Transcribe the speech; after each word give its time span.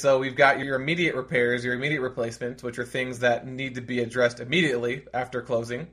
So 0.00 0.18
we've 0.18 0.34
got 0.34 0.60
your 0.60 0.76
immediate 0.76 1.14
repairs, 1.14 1.62
your 1.62 1.74
immediate 1.74 2.00
replacements, 2.00 2.62
which 2.62 2.78
are 2.78 2.86
things 2.86 3.18
that 3.18 3.46
need 3.46 3.74
to 3.74 3.82
be 3.82 4.00
addressed 4.00 4.40
immediately 4.40 5.02
after 5.12 5.42
closing. 5.42 5.88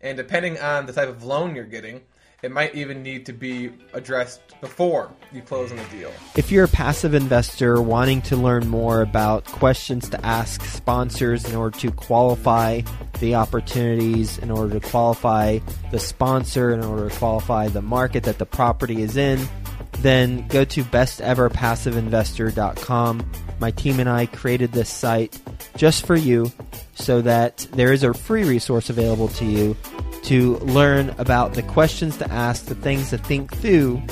And 0.00 0.16
depending 0.16 0.58
on 0.58 0.86
the 0.86 0.94
type 0.94 1.10
of 1.10 1.24
loan 1.24 1.54
you're 1.54 1.66
getting, 1.66 2.00
it 2.42 2.50
might 2.50 2.74
even 2.74 3.02
need 3.02 3.26
to 3.26 3.34
be 3.34 3.70
addressed 3.92 4.40
before 4.62 5.12
you 5.30 5.42
close 5.42 5.70
on 5.70 5.76
the 5.76 5.84
deal. 5.84 6.10
If 6.36 6.50
you're 6.50 6.64
a 6.64 6.68
passive 6.68 7.12
investor 7.12 7.82
wanting 7.82 8.22
to 8.22 8.36
learn 8.36 8.66
more 8.66 9.02
about 9.02 9.44
questions 9.44 10.08
to 10.08 10.24
ask 10.24 10.64
sponsors 10.64 11.44
in 11.44 11.54
order 11.54 11.78
to 11.80 11.90
qualify 11.90 12.80
the 13.18 13.34
opportunities, 13.34 14.38
in 14.38 14.50
order 14.50 14.80
to 14.80 14.88
qualify 14.88 15.58
the 15.90 15.98
sponsor, 15.98 16.72
in 16.72 16.82
order 16.82 17.10
to 17.10 17.16
qualify 17.18 17.68
the 17.68 17.82
market 17.82 18.22
that 18.22 18.38
the 18.38 18.46
property 18.46 19.02
is 19.02 19.18
in, 19.18 19.46
then 20.02 20.46
go 20.48 20.64
to 20.64 20.82
besteverpassiveinvestor.com. 20.84 23.30
My 23.58 23.70
team 23.70 24.00
and 24.00 24.08
I 24.08 24.24
created 24.26 24.72
this 24.72 24.88
site 24.88 25.38
just 25.76 26.06
for 26.06 26.16
you 26.16 26.50
so 26.94 27.20
that 27.22 27.68
there 27.72 27.92
is 27.92 28.02
a 28.02 28.12
free 28.14 28.42
resource 28.44 28.90
available 28.90 29.28
to 29.28 29.44
you 29.44 29.76
to 30.24 30.56
learn 30.58 31.14
about 31.18 31.54
the 31.54 31.62
questions 31.62 32.16
to 32.18 32.30
ask, 32.30 32.66
the 32.66 32.74
things 32.74 33.08
to 33.10 33.18
think 33.18 33.56
through 33.56 34.02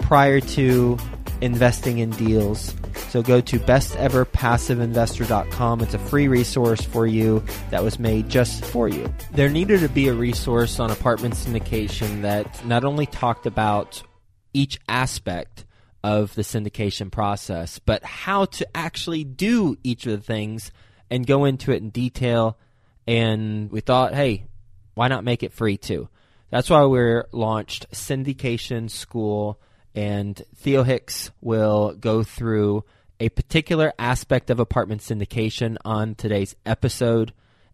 prior 0.00 0.40
to 0.40 0.96
investing 1.40 1.98
in 1.98 2.10
deals. 2.10 2.74
So 3.10 3.22
go 3.22 3.40
to 3.40 3.58
besteverpassiveinvestor.com. 3.58 5.80
It's 5.80 5.94
a 5.94 5.98
free 5.98 6.28
resource 6.28 6.82
for 6.82 7.06
you 7.06 7.42
that 7.70 7.82
was 7.82 7.98
made 7.98 8.28
just 8.28 8.62
for 8.64 8.86
you. 8.88 9.10
There 9.32 9.48
needed 9.48 9.80
to 9.80 9.88
be 9.88 10.08
a 10.08 10.14
resource 10.14 10.78
on 10.80 10.90
apartment 10.90 11.34
syndication 11.34 12.22
that 12.22 12.66
not 12.66 12.84
only 12.84 13.06
talked 13.06 13.46
about 13.46 14.02
each 14.52 14.78
aspect 14.88 15.64
of 16.02 16.34
the 16.34 16.42
syndication 16.42 17.10
process, 17.10 17.78
but 17.78 18.04
how 18.04 18.44
to 18.44 18.66
actually 18.76 19.24
do 19.24 19.76
each 19.82 20.06
of 20.06 20.12
the 20.12 20.24
things 20.24 20.70
and 21.10 21.26
go 21.26 21.44
into 21.44 21.72
it 21.72 21.82
in 21.82 21.90
detail. 21.90 22.58
And 23.06 23.70
we 23.70 23.80
thought, 23.80 24.14
hey, 24.14 24.46
why 24.94 25.08
not 25.08 25.24
make 25.24 25.42
it 25.42 25.52
free 25.52 25.76
too? 25.76 26.08
That's 26.50 26.70
why 26.70 26.84
we 26.86 27.20
launched 27.32 27.90
Syndication 27.90 28.90
School, 28.90 29.60
and 29.94 30.40
Theo 30.56 30.82
Hicks 30.82 31.30
will 31.40 31.94
go 31.94 32.22
through 32.22 32.84
a 33.20 33.28
particular 33.28 33.92
aspect 33.98 34.48
of 34.48 34.60
apartment 34.60 35.02
syndication 35.02 35.76
on 35.84 36.14
today's 36.14 36.54
episode 36.64 37.32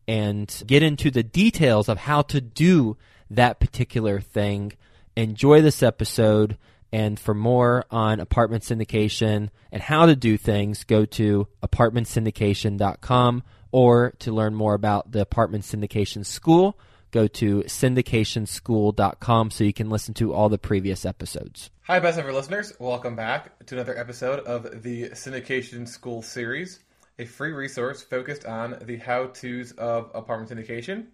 and 0.09 0.63
get 0.67 0.83
into 0.83 1.11
the 1.11 1.23
details 1.23 1.89
of 1.89 1.98
how 1.98 2.23
to 2.23 2.41
do 2.41 2.97
that 3.31 3.61
particular 3.61 4.20
thing. 4.20 4.73
Enjoy 5.17 5.61
this 5.61 5.83
episode. 5.83 6.57
And 6.95 7.19
for 7.19 7.34
more 7.34 7.87
on 7.91 8.20
apartment 8.20 8.62
syndication 8.62 9.48
and 9.73 9.83
how 9.83 10.06
to 10.06 10.14
do 10.14 10.37
things, 10.37 10.84
go 10.84 11.05
to 11.06 11.48
apartmentsyndication.com 11.61 13.42
or 13.73 14.14
to 14.20 14.33
learn 14.33 14.55
more 14.55 14.75
about 14.75 15.11
the 15.11 15.20
apartment 15.20 15.64
syndication 15.64 16.25
school 16.25 16.78
go 17.11 17.28
to 17.28 17.62
syndicationschool.com 17.62 19.51
so 19.53 19.62
you 19.62 19.73
can 19.73 19.89
listen 19.89 20.14
to 20.14 20.34
all 20.34 20.48
the 20.48 20.59
previous 20.59 21.06
episodes. 21.06 21.70
Hi, 21.83 22.01
best 22.01 22.19
ever 22.19 22.33
listeners. 22.33 22.73
Welcome 22.81 23.14
back 23.14 23.64
to 23.67 23.77
another 23.77 23.97
episode 23.97 24.41
of 24.41 24.83
the 24.83 25.11
Syndication 25.11 25.86
School 25.86 26.23
series, 26.23 26.81
a 27.20 27.25
free 27.25 27.53
resource 27.53 28.03
focused 28.03 28.45
on 28.47 28.79
the 28.84 28.97
how 28.97 29.27
to's 29.27 29.70
of 29.73 30.11
apartment 30.12 30.51
syndication. 30.51 31.06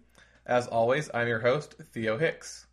As 0.47 0.65
always, 0.65 1.11
I'm 1.13 1.27
your 1.27 1.39
host, 1.39 1.75
Theo 1.93 2.17
Hicks. 2.17 2.65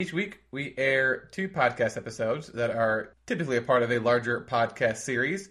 Each 0.00 0.12
week, 0.12 0.38
we 0.52 0.74
air 0.78 1.28
two 1.32 1.48
podcast 1.48 1.96
episodes 1.96 2.46
that 2.52 2.70
are 2.70 3.16
typically 3.26 3.56
a 3.56 3.62
part 3.62 3.82
of 3.82 3.90
a 3.90 3.98
larger 3.98 4.46
podcast 4.48 4.98
series 4.98 5.48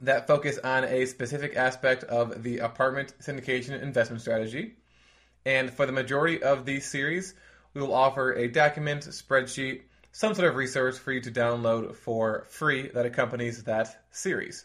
that 0.00 0.26
focus 0.26 0.58
on 0.64 0.84
a 0.84 1.04
specific 1.04 1.54
aspect 1.54 2.02
of 2.04 2.42
the 2.42 2.60
apartment 2.60 3.12
syndication 3.20 3.82
investment 3.82 4.22
strategy. 4.22 4.76
And 5.44 5.70
for 5.70 5.84
the 5.84 5.92
majority 5.92 6.42
of 6.42 6.64
these 6.64 6.86
series, 6.86 7.34
we 7.74 7.82
will 7.82 7.92
offer 7.92 8.32
a 8.32 8.48
document, 8.48 9.02
spreadsheet, 9.02 9.82
some 10.12 10.34
sort 10.34 10.48
of 10.48 10.56
resource 10.56 10.96
for 10.96 11.12
you 11.12 11.20
to 11.20 11.30
download 11.30 11.94
for 11.94 12.46
free 12.48 12.88
that 12.88 13.04
accompanies 13.04 13.64
that 13.64 14.02
series. 14.10 14.64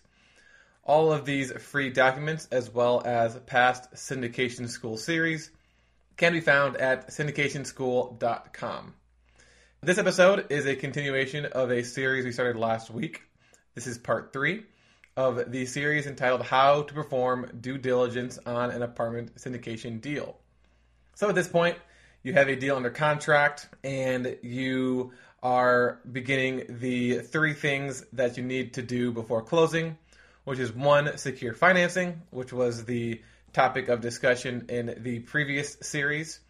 All 0.86 1.12
of 1.12 1.26
these 1.26 1.52
free 1.52 1.90
documents, 1.90 2.48
as 2.54 2.74
well 2.74 3.02
as 3.04 3.36
past 3.40 3.92
Syndication 3.96 4.70
School 4.70 4.96
series, 4.96 5.52
can 6.16 6.32
be 6.32 6.40
found 6.40 6.78
at 6.78 7.10
syndicationschool.com. 7.10 8.94
This 9.82 9.98
episode 9.98 10.48
is 10.50 10.66
a 10.66 10.76
continuation 10.76 11.46
of 11.46 11.72
a 11.72 11.84
series 11.84 12.26
we 12.26 12.34
started 12.34 12.58
last 12.58 12.92
week. 12.92 13.22
This 13.76 13.88
is 13.88 13.98
part 13.98 14.34
three 14.34 14.66
of 15.16 15.54
the 15.54 15.66
series 15.66 16.06
entitled 16.06 16.42
How 16.42 16.82
to 16.82 16.94
Perform 16.94 17.50
Due 17.62 17.78
Diligence 17.78 18.38
on 18.46 18.72
an 18.72 18.82
Apartment 18.82 19.36
Syndication 19.36 20.02
Deal. 20.02 20.38
So 21.16 21.30
at 21.30 21.36
this 21.36 21.48
point, 21.48 21.78
you 22.24 22.34
have 22.34 22.50
a 22.50 22.58
deal 22.58 22.76
under 22.76 22.90
contract 22.90 23.70
and 23.82 24.38
you 24.44 25.14
are 25.42 26.02
beginning 26.12 26.66
the 26.82 27.20
three 27.20 27.54
things 27.54 28.04
that 28.12 28.36
you 28.36 28.44
need 28.44 28.74
to 28.74 28.82
do 28.82 29.14
before 29.14 29.42
closing, 29.44 29.98
which 30.44 30.60
is 30.60 30.74
one, 30.74 31.18
secure 31.18 31.54
financing, 31.54 32.22
which 32.32 32.52
was 32.52 32.84
the 32.84 33.22
topic 33.54 33.88
of 33.88 34.02
discussion 34.02 34.66
in 34.68 34.98
the 35.04 35.20
previous 35.20 35.78
series. 35.82 36.42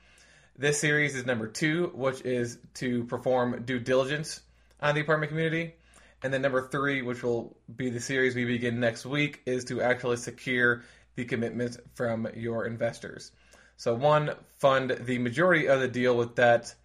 This 0.59 0.77
series 0.77 1.15
is 1.15 1.25
number 1.25 1.47
two, 1.47 1.89
which 1.93 2.19
is 2.23 2.57
to 2.73 3.05
perform 3.05 3.63
due 3.63 3.79
diligence 3.79 4.41
on 4.81 4.93
the 4.93 4.99
apartment 4.99 5.29
community. 5.29 5.75
And 6.21 6.33
then 6.33 6.41
number 6.41 6.67
three, 6.67 7.01
which 7.01 7.23
will 7.23 7.55
be 7.73 7.89
the 7.89 8.01
series 8.01 8.35
we 8.35 8.43
begin 8.43 8.77
next 8.77 9.05
week, 9.05 9.41
is 9.45 9.63
to 9.65 9.81
actually 9.81 10.17
secure 10.17 10.83
the 11.15 11.23
commitments 11.23 11.77
from 11.95 12.27
your 12.35 12.65
investors. 12.65 13.31
So 13.77 13.93
one, 13.93 14.31
fund 14.57 14.97
the 14.99 15.17
majority 15.17 15.69
of 15.69 15.79
the 15.79 15.87
deal 15.87 16.17
with 16.17 16.35
debt. 16.35 16.75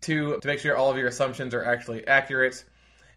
Two, 0.00 0.38
to 0.38 0.46
make 0.46 0.60
sure 0.60 0.76
all 0.76 0.92
of 0.92 0.96
your 0.96 1.08
assumptions 1.08 1.52
are 1.52 1.64
actually 1.64 2.06
accurate 2.06 2.64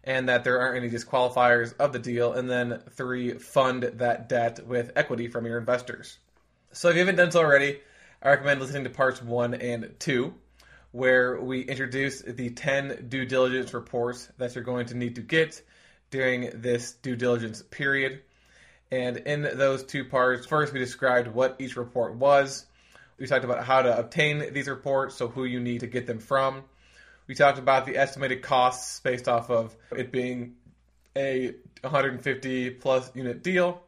and 0.02 0.28
that 0.28 0.42
there 0.42 0.60
aren't 0.60 0.76
any 0.76 0.90
disqualifiers 0.90 1.72
of 1.78 1.92
the 1.92 2.00
deal. 2.00 2.32
And 2.32 2.50
then 2.50 2.82
three, 2.90 3.34
fund 3.34 3.84
that 3.84 4.28
debt 4.28 4.66
with 4.66 4.90
equity 4.96 5.28
from 5.28 5.46
your 5.46 5.56
investors. 5.56 6.18
So 6.72 6.88
if 6.88 6.96
you 6.96 6.98
haven't 6.98 7.14
done 7.14 7.30
so 7.30 7.38
already, 7.38 7.78
I 8.24 8.30
recommend 8.30 8.58
listening 8.58 8.84
to 8.84 8.90
parts 8.90 9.20
one 9.20 9.52
and 9.52 9.94
two, 9.98 10.32
where 10.92 11.38
we 11.38 11.60
introduce 11.60 12.22
the 12.22 12.48
10 12.48 13.08
due 13.10 13.26
diligence 13.26 13.74
reports 13.74 14.30
that 14.38 14.54
you're 14.54 14.64
going 14.64 14.86
to 14.86 14.96
need 14.96 15.16
to 15.16 15.20
get 15.20 15.60
during 16.10 16.62
this 16.62 16.94
due 16.94 17.16
diligence 17.16 17.60
period. 17.60 18.22
And 18.90 19.18
in 19.18 19.42
those 19.42 19.84
two 19.84 20.06
parts, 20.06 20.46
first 20.46 20.72
we 20.72 20.78
described 20.78 21.28
what 21.28 21.56
each 21.58 21.76
report 21.76 22.14
was. 22.14 22.64
We 23.18 23.26
talked 23.26 23.44
about 23.44 23.62
how 23.62 23.82
to 23.82 23.98
obtain 23.98 24.54
these 24.54 24.68
reports, 24.68 25.16
so 25.16 25.28
who 25.28 25.44
you 25.44 25.60
need 25.60 25.80
to 25.80 25.86
get 25.86 26.06
them 26.06 26.18
from. 26.18 26.62
We 27.26 27.34
talked 27.34 27.58
about 27.58 27.84
the 27.84 27.98
estimated 27.98 28.40
costs 28.40 29.00
based 29.00 29.28
off 29.28 29.50
of 29.50 29.76
it 29.94 30.10
being 30.10 30.54
a 31.14 31.52
150 31.82 32.70
plus 32.70 33.14
unit 33.14 33.42
deal. 33.42 33.82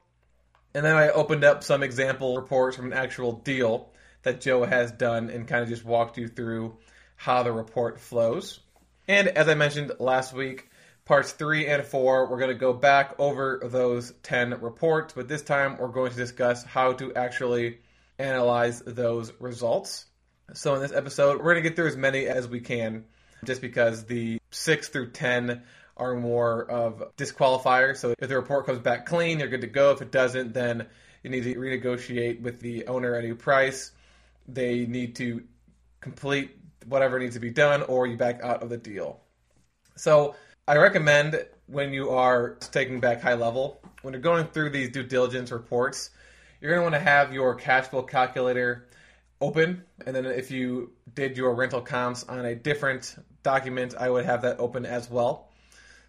And 0.75 0.85
then 0.85 0.95
I 0.95 1.09
opened 1.09 1.43
up 1.43 1.65
some 1.65 1.83
example 1.83 2.37
reports 2.37 2.77
from 2.77 2.93
an 2.93 2.93
actual 2.93 3.33
deal 3.33 3.93
that 4.27 4.41
Joe 4.41 4.65
has 4.65 4.91
done 4.91 5.31
and 5.31 5.47
kind 5.47 5.63
of 5.63 5.69
just 5.69 5.85
walked 5.85 6.19
you 6.19 6.27
through 6.27 6.77
how 7.15 7.45
the 7.45 7.53
report 7.53 8.01
flows. 8.01 8.59
And 9.07 9.29
as 9.29 9.49
I 9.49 9.55
mentioned 9.55 9.93
last 10.01 10.33
week, 10.33 10.69
parts 11.05 11.31
three 11.31 11.69
and 11.69 11.85
four, 11.85 12.29
we're 12.29 12.41
going 12.41 12.51
to 12.51 12.59
go 12.59 12.73
back 12.73 13.15
over 13.21 13.61
those 13.63 14.13
10 14.25 14.61
reports, 14.61 15.15
but 15.15 15.29
this 15.29 15.43
time 15.43 15.79
we're 15.79 15.87
going 15.87 16.11
to 16.11 16.17
discuss 16.17 16.65
how 16.65 16.95
to 16.95 17.15
actually 17.15 17.79
analyze 18.19 18.81
those 18.81 19.33
results. 19.39 20.07
So 20.55 20.75
in 20.75 20.83
this 20.83 20.93
episode, 20.93 21.39
we're 21.39 21.55
going 21.55 21.63
to 21.63 21.69
get 21.69 21.77
through 21.77 21.89
as 21.89 21.97
many 21.97 22.27
as 22.27 22.49
we 22.49 22.59
can, 22.59 23.05
just 23.45 23.61
because 23.61 24.07
the 24.07 24.41
six 24.51 24.89
through 24.89 25.13
ten 25.13 25.63
are 25.97 26.17
more 26.17 26.69
of 26.69 27.15
disqualifiers. 27.17 27.99
So 27.99 28.13
if 28.19 28.29
the 28.29 28.35
report 28.35 28.67
comes 28.67 28.81
back 28.81 29.07
clean, 29.07 29.39
you're 29.39 29.49
good 29.49 29.61
to 29.61 29.69
go. 29.69 29.93
If 29.93 30.03
it 30.03 30.11
doesn't, 30.11 30.53
then 30.53 30.87
you 31.23 31.31
need 31.31 31.45
to 31.45 31.55
renegotiate 31.55 32.41
with 32.41 32.59
the 32.59 32.89
owner 32.89 33.15
a 33.15 33.23
new 33.23 33.37
price. 33.37 33.93
They 34.49 34.87
need 34.87 35.17
to 35.17 35.43
complete 36.01 36.57
whatever 36.87 37.19
needs 37.19 37.35
to 37.35 37.41
be 37.41 37.51
done, 37.51 37.83
or 37.83 38.07
you 38.07 38.17
back 38.17 38.41
out 38.43 38.63
of 38.63 38.69
the 38.69 38.77
deal. 38.77 39.21
So 39.97 40.37
I 40.69 40.77
recommend 40.77 41.45
when 41.67 41.93
you 41.93 42.11
are 42.11 42.57
taking 42.71 43.01
back 43.01 43.21
high 43.21 43.35
level, 43.35 43.81
when 44.03 44.15
you're 44.15 44.21
going 44.21 44.47
through 44.47 44.71
these 44.71 44.91
due 44.91 45.03
diligence 45.03 45.51
reports, 45.51 46.11
you're 46.61 46.71
going 46.71 46.81
to 46.81 46.91
want 46.91 46.95
to 46.95 47.11
have 47.11 47.33
your 47.33 47.55
cash 47.55 47.87
flow 47.87 48.03
calculator 48.03 48.89
open. 49.41 49.83
And 50.07 50.15
then 50.15 50.27
if 50.27 50.51
you 50.51 50.93
did 51.15 51.37
your 51.37 51.55
rental 51.55 51.81
comps 51.81 52.25
on 52.25 52.45
a 52.45 52.55
different 52.55 53.17
document, 53.43 53.95
I 53.99 54.09
would 54.09 54.25
have 54.25 54.43
that 54.43 54.61
open 54.61 54.87
as 54.87 55.11
well. 55.11 55.51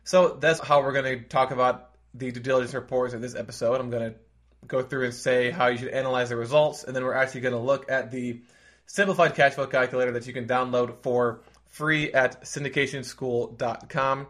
So 0.04 0.38
that's 0.40 0.60
how 0.60 0.82
we're 0.82 0.94
going 0.94 1.20
to 1.20 1.26
talk 1.26 1.52
about 1.52 1.92
the 2.14 2.32
due 2.32 2.40
diligence 2.40 2.74
reports 2.74 3.14
in 3.14 3.22
this 3.22 3.36
episode. 3.36 3.80
I'm 3.80 3.90
going 3.90 4.14
to 4.14 4.20
go 4.68 4.82
through 4.82 5.06
and 5.06 5.14
say 5.14 5.52
how 5.52 5.68
you 5.68 5.78
should 5.78 5.90
analyze 5.90 6.30
the 6.30 6.36
results, 6.36 6.84
and 6.84 6.96
then 6.96 7.04
we're 7.04 7.14
actually 7.14 7.42
going 7.42 7.54
to 7.54 7.60
look 7.60 7.90
at 7.92 8.12
the 8.12 8.42
simplified 8.86 9.36
cash 9.36 9.54
flow 9.54 9.68
calculator 9.68 10.12
that 10.12 10.28
you 10.28 10.34
can 10.34 10.48
download 10.48 11.02
for 11.02 11.42
free 11.68 12.12
at 12.14 12.44
syndicationschool.com. 12.44 14.28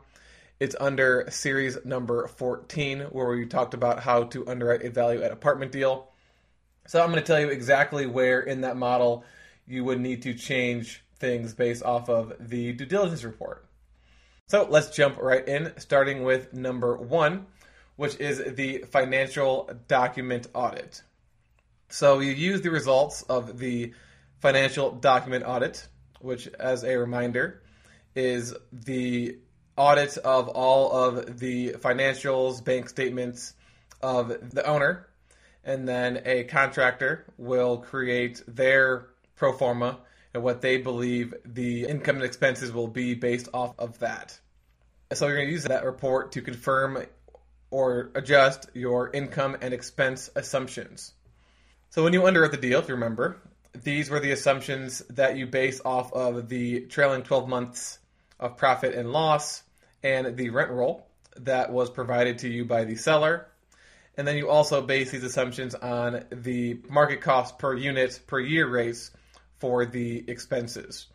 It's 0.60 0.76
under 0.80 1.28
series 1.30 1.78
number 1.86 2.28
14, 2.28 3.02
where 3.12 3.28
we 3.28 3.46
talked 3.46 3.74
about 3.74 4.00
how 4.00 4.24
to 4.24 4.48
underwrite 4.48 4.84
a 4.84 4.90
value 4.90 5.22
add 5.22 5.32
apartment 5.32 5.72
deal. 5.72 6.10
So 6.88 7.02
I'm 7.02 7.12
going 7.12 7.22
to 7.22 7.28
tell 7.28 7.40
you 7.40 7.50
exactly 7.50 8.08
where 8.08 8.42
in 8.42 8.62
that 8.62 8.78
model 8.78 9.24
you 9.68 9.84
would 9.84 10.00
need 10.00 10.24
to 10.24 10.34
change 10.34 11.04
things 11.20 11.54
based 11.54 11.84
off 11.84 12.10
of 12.10 12.34
the 12.40 12.74
due 12.74 12.86
diligence 12.86 13.24
report. 13.24 13.66
So 14.48 14.66
let's 14.70 14.96
jump 14.96 15.18
right 15.18 15.46
in, 15.48 15.74
starting 15.78 16.24
with 16.24 16.54
number 16.54 16.96
one, 16.96 17.48
which 17.98 18.20
is 18.20 18.42
the 18.56 18.80
financial 18.90 19.70
document 19.88 20.48
audit. 20.54 21.04
So 21.90 22.20
you 22.20 22.32
use 22.32 22.62
the 22.62 22.72
results 22.72 23.24
of 23.24 23.58
the 23.58 23.94
financial 24.40 24.92
document 24.92 25.44
audit, 25.46 25.88
which, 26.22 26.48
as 26.48 26.84
a 26.84 26.96
reminder, 26.98 27.62
is 28.16 28.56
the 28.72 29.38
audit 29.76 30.18
of 30.18 30.48
all 30.48 30.92
of 30.92 31.40
the 31.40 31.74
financials, 31.74 32.64
bank 32.64 32.90
statements 32.90 33.54
of 34.02 34.52
the 34.52 34.66
owner, 34.66 35.08
and 35.64 35.88
then 35.88 36.22
a 36.26 36.44
contractor 36.46 37.26
will 37.38 37.78
create 37.78 38.42
their 38.48 39.08
pro 39.36 39.54
forma 39.54 40.00
and 40.34 40.44
what 40.44 40.62
they 40.62 40.78
believe 40.78 41.34
the 41.46 41.86
income 41.86 42.18
and 42.18 42.26
expenses 42.26 42.72
will 42.72 42.88
be 42.88 43.16
based 43.16 43.50
off 43.54 43.74
of 43.80 44.00
that. 44.00 44.40
So 45.14 45.28
you're 45.28 45.38
going 45.38 45.48
to 45.48 45.54
use 45.54 45.64
that 45.64 45.86
report 45.86 46.34
to 46.34 46.42
confirm 46.42 46.98
or 47.70 48.12
adjust 48.16 48.70
your 48.74 49.10
income 49.12 49.58
and 49.62 49.74
expense 49.74 50.30
assumptions. 50.36 51.14
So 51.90 52.04
when 52.04 52.14
you 52.14 52.26
underwrite 52.26 52.52
the 52.52 52.58
deal, 52.58 52.80
if 52.80 52.88
you 52.88 52.96
remember, 52.96 53.38
these 53.84 54.10
were 54.10 54.20
the 54.20 54.32
assumptions 54.32 55.00
that 55.10 55.38
you 55.38 55.46
base 55.46 55.82
off 55.84 56.14
of 56.14 56.50
the 56.50 56.82
trailing 56.82 57.24
12 57.24 57.48
months 57.48 58.00
of 58.40 58.58
profit 58.58 58.96
and 58.96 59.12
loss 59.12 59.64
and 60.04 60.38
the 60.38 60.50
rent 60.50 60.72
roll 60.72 61.08
that 61.38 61.72
was 61.72 61.90
provided 61.90 62.40
to 62.40 62.50
you 62.50 62.66
by 62.66 62.86
the 62.86 62.96
seller. 62.96 63.48
And 64.16 64.28
then 64.28 64.38
you 64.38 64.50
also 64.50 64.82
base 64.82 65.12
these 65.12 65.24
assumptions 65.24 65.76
on 65.76 66.26
the 66.32 66.80
market 66.90 67.22
cost 67.22 67.60
per 67.60 67.76
unit 67.76 68.20
per 68.26 68.40
year 68.40 68.68
rates 68.68 69.12
for 69.60 69.86
the 69.86 70.24
expenses. 70.28 71.08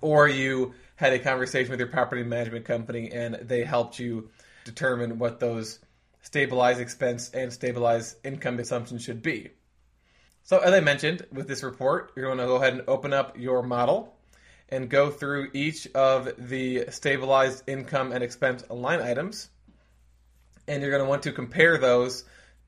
Or 0.00 0.28
you 0.28 0.74
had 0.94 1.12
a 1.12 1.18
conversation 1.18 1.70
with 1.70 1.80
your 1.80 1.88
property 1.88 2.22
management 2.22 2.64
company 2.64 3.10
and 3.12 3.34
they 3.34 3.64
helped 3.64 3.98
you 3.98 4.30
determine 4.64 5.18
what 5.18 5.40
those 5.40 5.78
stabilized 6.26 6.80
expense 6.80 7.30
and 7.30 7.52
stabilized 7.52 8.16
income 8.24 8.58
assumptions 8.58 9.04
should 9.04 9.22
be. 9.22 9.48
So, 10.42 10.58
as 10.58 10.74
I 10.74 10.80
mentioned 10.80 11.24
with 11.32 11.46
this 11.46 11.62
report, 11.62 12.12
you're 12.16 12.26
going 12.26 12.38
to 12.38 12.46
go 12.46 12.56
ahead 12.56 12.72
and 12.72 12.82
open 12.88 13.12
up 13.12 13.38
your 13.38 13.62
model 13.62 14.12
and 14.68 14.90
go 14.90 15.08
through 15.08 15.50
each 15.52 15.86
of 15.94 16.28
the 16.36 16.86
stabilized 16.90 17.62
income 17.68 18.10
and 18.10 18.24
expense 18.24 18.68
line 18.68 19.00
items. 19.00 19.50
And 20.66 20.82
you're 20.82 20.90
going 20.90 21.04
to 21.04 21.08
want 21.08 21.22
to 21.22 21.32
compare 21.32 21.78
those 21.78 22.24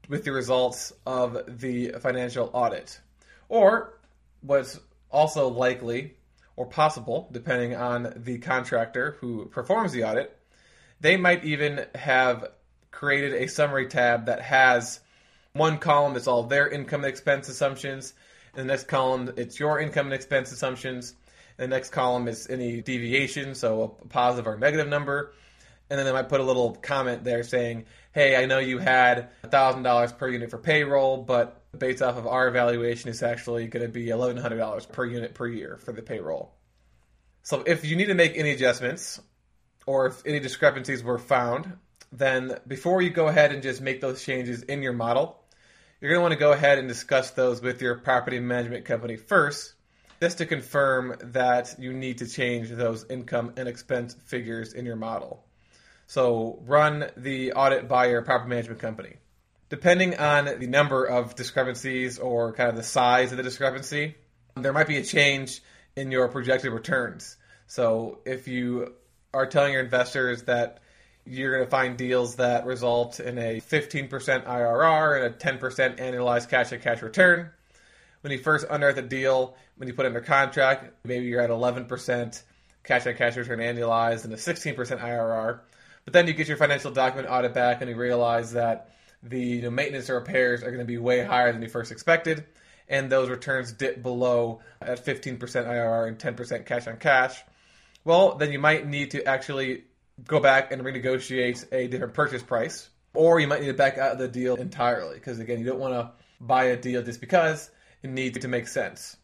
with 0.08 0.22
the 0.22 0.30
results 0.30 0.92
of 1.04 1.42
the 1.48 1.96
financial 2.00 2.50
audit. 2.52 3.00
Or 3.48 3.98
what's 4.40 4.78
also 5.10 5.48
likely 5.48 6.14
or 6.54 6.66
possible, 6.66 7.28
depending 7.32 7.74
on 7.74 8.12
the 8.14 8.38
contractor 8.38 9.16
who 9.20 9.46
performs 9.46 9.90
the 9.90 10.04
audit, 10.04 10.36
they 11.00 11.16
might 11.16 11.44
even 11.44 11.86
have 11.96 12.52
created 12.98 13.32
a 13.32 13.46
summary 13.46 13.86
tab 13.86 14.26
that 14.26 14.40
has 14.40 14.98
one 15.52 15.78
column 15.78 16.14
that's 16.14 16.26
all 16.26 16.42
their 16.42 16.68
income 16.68 17.04
and 17.04 17.08
expense 17.08 17.48
assumptions, 17.48 18.12
and 18.56 18.68
the 18.68 18.72
next 18.72 18.88
column 18.88 19.32
it's 19.36 19.60
your 19.60 19.78
income 19.78 20.06
and 20.06 20.14
expense 20.14 20.50
assumptions. 20.50 21.14
And 21.56 21.70
the 21.70 21.76
next 21.76 21.90
column 21.90 22.26
is 22.26 22.48
any 22.50 22.80
deviation, 22.82 23.54
so 23.54 23.96
a 24.02 24.08
positive 24.08 24.48
or 24.48 24.58
negative 24.58 24.88
number. 24.88 25.32
And 25.88 25.96
then 25.96 26.06
they 26.06 26.12
might 26.12 26.28
put 26.28 26.40
a 26.40 26.44
little 26.44 26.74
comment 26.74 27.22
there 27.22 27.44
saying, 27.44 27.86
hey, 28.12 28.34
I 28.34 28.46
know 28.46 28.58
you 28.58 28.78
had 28.78 29.30
$1,000 29.44 30.18
per 30.18 30.28
unit 30.28 30.50
for 30.50 30.58
payroll, 30.58 31.18
but 31.18 31.62
based 31.78 32.02
off 32.02 32.16
of 32.16 32.26
our 32.26 32.48
evaluation, 32.48 33.10
it's 33.10 33.22
actually 33.22 33.68
going 33.68 33.86
to 33.86 33.92
be 33.92 34.06
$1,100 34.06 34.92
per 34.92 35.04
unit 35.04 35.34
per 35.34 35.46
year 35.46 35.78
for 35.84 35.92
the 35.92 36.02
payroll. 36.02 36.52
So 37.42 37.62
if 37.64 37.84
you 37.84 37.94
need 37.94 38.06
to 38.06 38.14
make 38.14 38.36
any 38.36 38.50
adjustments 38.50 39.20
or 39.86 40.06
if 40.06 40.26
any 40.26 40.40
discrepancies 40.40 41.02
were 41.02 41.18
found, 41.18 41.78
then 42.12 42.58
before 42.66 43.02
you 43.02 43.10
go 43.10 43.28
ahead 43.28 43.52
and 43.52 43.62
just 43.62 43.80
make 43.80 44.00
those 44.00 44.24
changes 44.24 44.62
in 44.62 44.82
your 44.82 44.92
model, 44.92 45.38
you're 46.00 46.10
going 46.10 46.18
to 46.18 46.22
want 46.22 46.32
to 46.32 46.38
go 46.38 46.52
ahead 46.52 46.78
and 46.78 46.88
discuss 46.88 47.32
those 47.32 47.60
with 47.60 47.82
your 47.82 47.96
property 47.96 48.38
management 48.38 48.84
company 48.84 49.16
first, 49.16 49.74
just 50.20 50.38
to 50.38 50.46
confirm 50.46 51.16
that 51.20 51.74
you 51.78 51.92
need 51.92 52.18
to 52.18 52.28
change 52.28 52.70
those 52.70 53.04
income 53.10 53.52
and 53.56 53.68
expense 53.68 54.14
figures 54.26 54.72
in 54.72 54.86
your 54.86 54.96
model. 54.96 55.44
So 56.06 56.62
run 56.64 57.10
the 57.16 57.52
audit 57.52 57.88
by 57.88 58.06
your 58.06 58.22
property 58.22 58.48
management 58.48 58.80
company. 58.80 59.16
Depending 59.68 60.16
on 60.16 60.46
the 60.58 60.66
number 60.66 61.04
of 61.04 61.34
discrepancies 61.34 62.18
or 62.18 62.54
kind 62.54 62.70
of 62.70 62.76
the 62.76 62.82
size 62.82 63.32
of 63.32 63.36
the 63.36 63.42
discrepancy, 63.42 64.14
there 64.56 64.72
might 64.72 64.86
be 64.86 64.96
a 64.96 65.04
change 65.04 65.62
in 65.94 66.10
your 66.10 66.28
projected 66.28 66.72
returns. 66.72 67.36
So 67.66 68.20
if 68.24 68.48
you 68.48 68.94
are 69.34 69.46
telling 69.46 69.74
your 69.74 69.82
investors 69.82 70.44
that 70.44 70.80
you're 71.28 71.54
going 71.54 71.64
to 71.64 71.70
find 71.70 71.96
deals 71.96 72.36
that 72.36 72.64
result 72.64 73.20
in 73.20 73.38
a 73.38 73.60
15% 73.60 74.08
IRR 74.08 75.16
and 75.16 75.34
a 75.34 75.58
10% 75.58 75.98
annualized 75.98 76.48
cash 76.48 76.72
on 76.72 76.78
cash 76.80 77.02
return. 77.02 77.50
When 78.22 78.32
you 78.32 78.38
first 78.38 78.66
underwrite 78.68 78.96
the 78.96 79.02
deal, 79.02 79.54
when 79.76 79.88
you 79.88 79.94
put 79.94 80.06
it 80.06 80.08
under 80.08 80.20
contract, 80.20 80.92
maybe 81.04 81.26
you're 81.26 81.42
at 81.42 81.50
11% 81.50 82.42
cash 82.82 83.06
on 83.06 83.14
cash 83.14 83.36
return 83.36 83.58
annualized 83.58 84.24
and 84.24 84.32
a 84.32 84.36
16% 84.36 84.74
IRR. 84.74 85.60
But 86.04 86.14
then 86.14 86.26
you 86.26 86.32
get 86.32 86.48
your 86.48 86.56
financial 86.56 86.90
document 86.90 87.30
audit 87.30 87.52
back 87.52 87.82
and 87.82 87.90
you 87.90 87.96
realize 87.96 88.52
that 88.52 88.90
the 89.22 89.38
you 89.38 89.62
know, 89.62 89.70
maintenance 89.70 90.08
or 90.08 90.14
repairs 90.14 90.62
are 90.62 90.70
going 90.70 90.78
to 90.78 90.86
be 90.86 90.96
way 90.96 91.22
higher 91.22 91.52
than 91.52 91.60
you 91.60 91.68
first 91.68 91.92
expected. 91.92 92.46
And 92.88 93.12
those 93.12 93.28
returns 93.28 93.72
dip 93.72 94.02
below 94.02 94.60
at 94.80 95.04
15% 95.04 95.38
IRR 95.38 96.08
and 96.08 96.18
10% 96.18 96.64
cash 96.64 96.86
on 96.86 96.96
cash. 96.96 97.38
Well, 98.04 98.36
then 98.36 98.50
you 98.50 98.58
might 98.58 98.86
need 98.86 99.10
to 99.10 99.24
actually 99.24 99.84
go 100.26 100.40
back 100.40 100.72
and 100.72 100.82
renegotiate 100.82 101.66
a 101.72 101.88
different 101.88 102.14
purchase 102.14 102.42
price, 102.42 102.88
or 103.14 103.40
you 103.40 103.46
might 103.46 103.60
need 103.60 103.68
to 103.68 103.74
back 103.74 103.98
out 103.98 104.12
of 104.12 104.18
the 104.18 104.28
deal 104.28 104.56
entirely 104.56 105.14
because 105.14 105.38
again, 105.38 105.58
you 105.58 105.66
don't 105.66 105.78
want 105.78 105.94
to 105.94 106.10
buy 106.40 106.64
a 106.64 106.76
deal 106.76 107.02
just 107.02 107.20
because 107.20 107.70
it 108.02 108.10
needs 108.10 108.38
to 108.38 108.48
make 108.48 108.68
sense. 108.68 109.16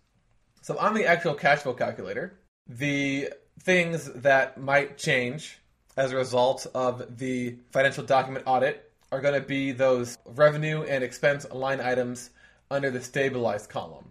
So 0.62 0.79
on 0.79 0.94
the 0.94 1.06
actual 1.06 1.35
cash 1.35 1.61
flow 1.61 1.75
calculator, 1.75 2.38
the 2.67 3.31
things 3.61 4.11
that 4.14 4.58
might 4.58 4.99
change 4.99 5.58
as 5.96 6.12
a 6.12 6.17
result 6.17 6.67
of 6.75 7.19
the 7.19 7.56
financial 7.70 8.05
document 8.05 8.44
audit 8.46 8.91
are 9.12 9.20
going 9.20 9.41
to 9.41 9.46
be 9.46 9.73
those 9.73 10.19
revenue 10.26 10.82
and 10.82 11.05
expense 11.05 11.46
line 11.52 11.81
items 11.81 12.31
under 12.70 12.91
the 12.91 13.01
stabilized 13.01 13.69
column. 13.69 14.10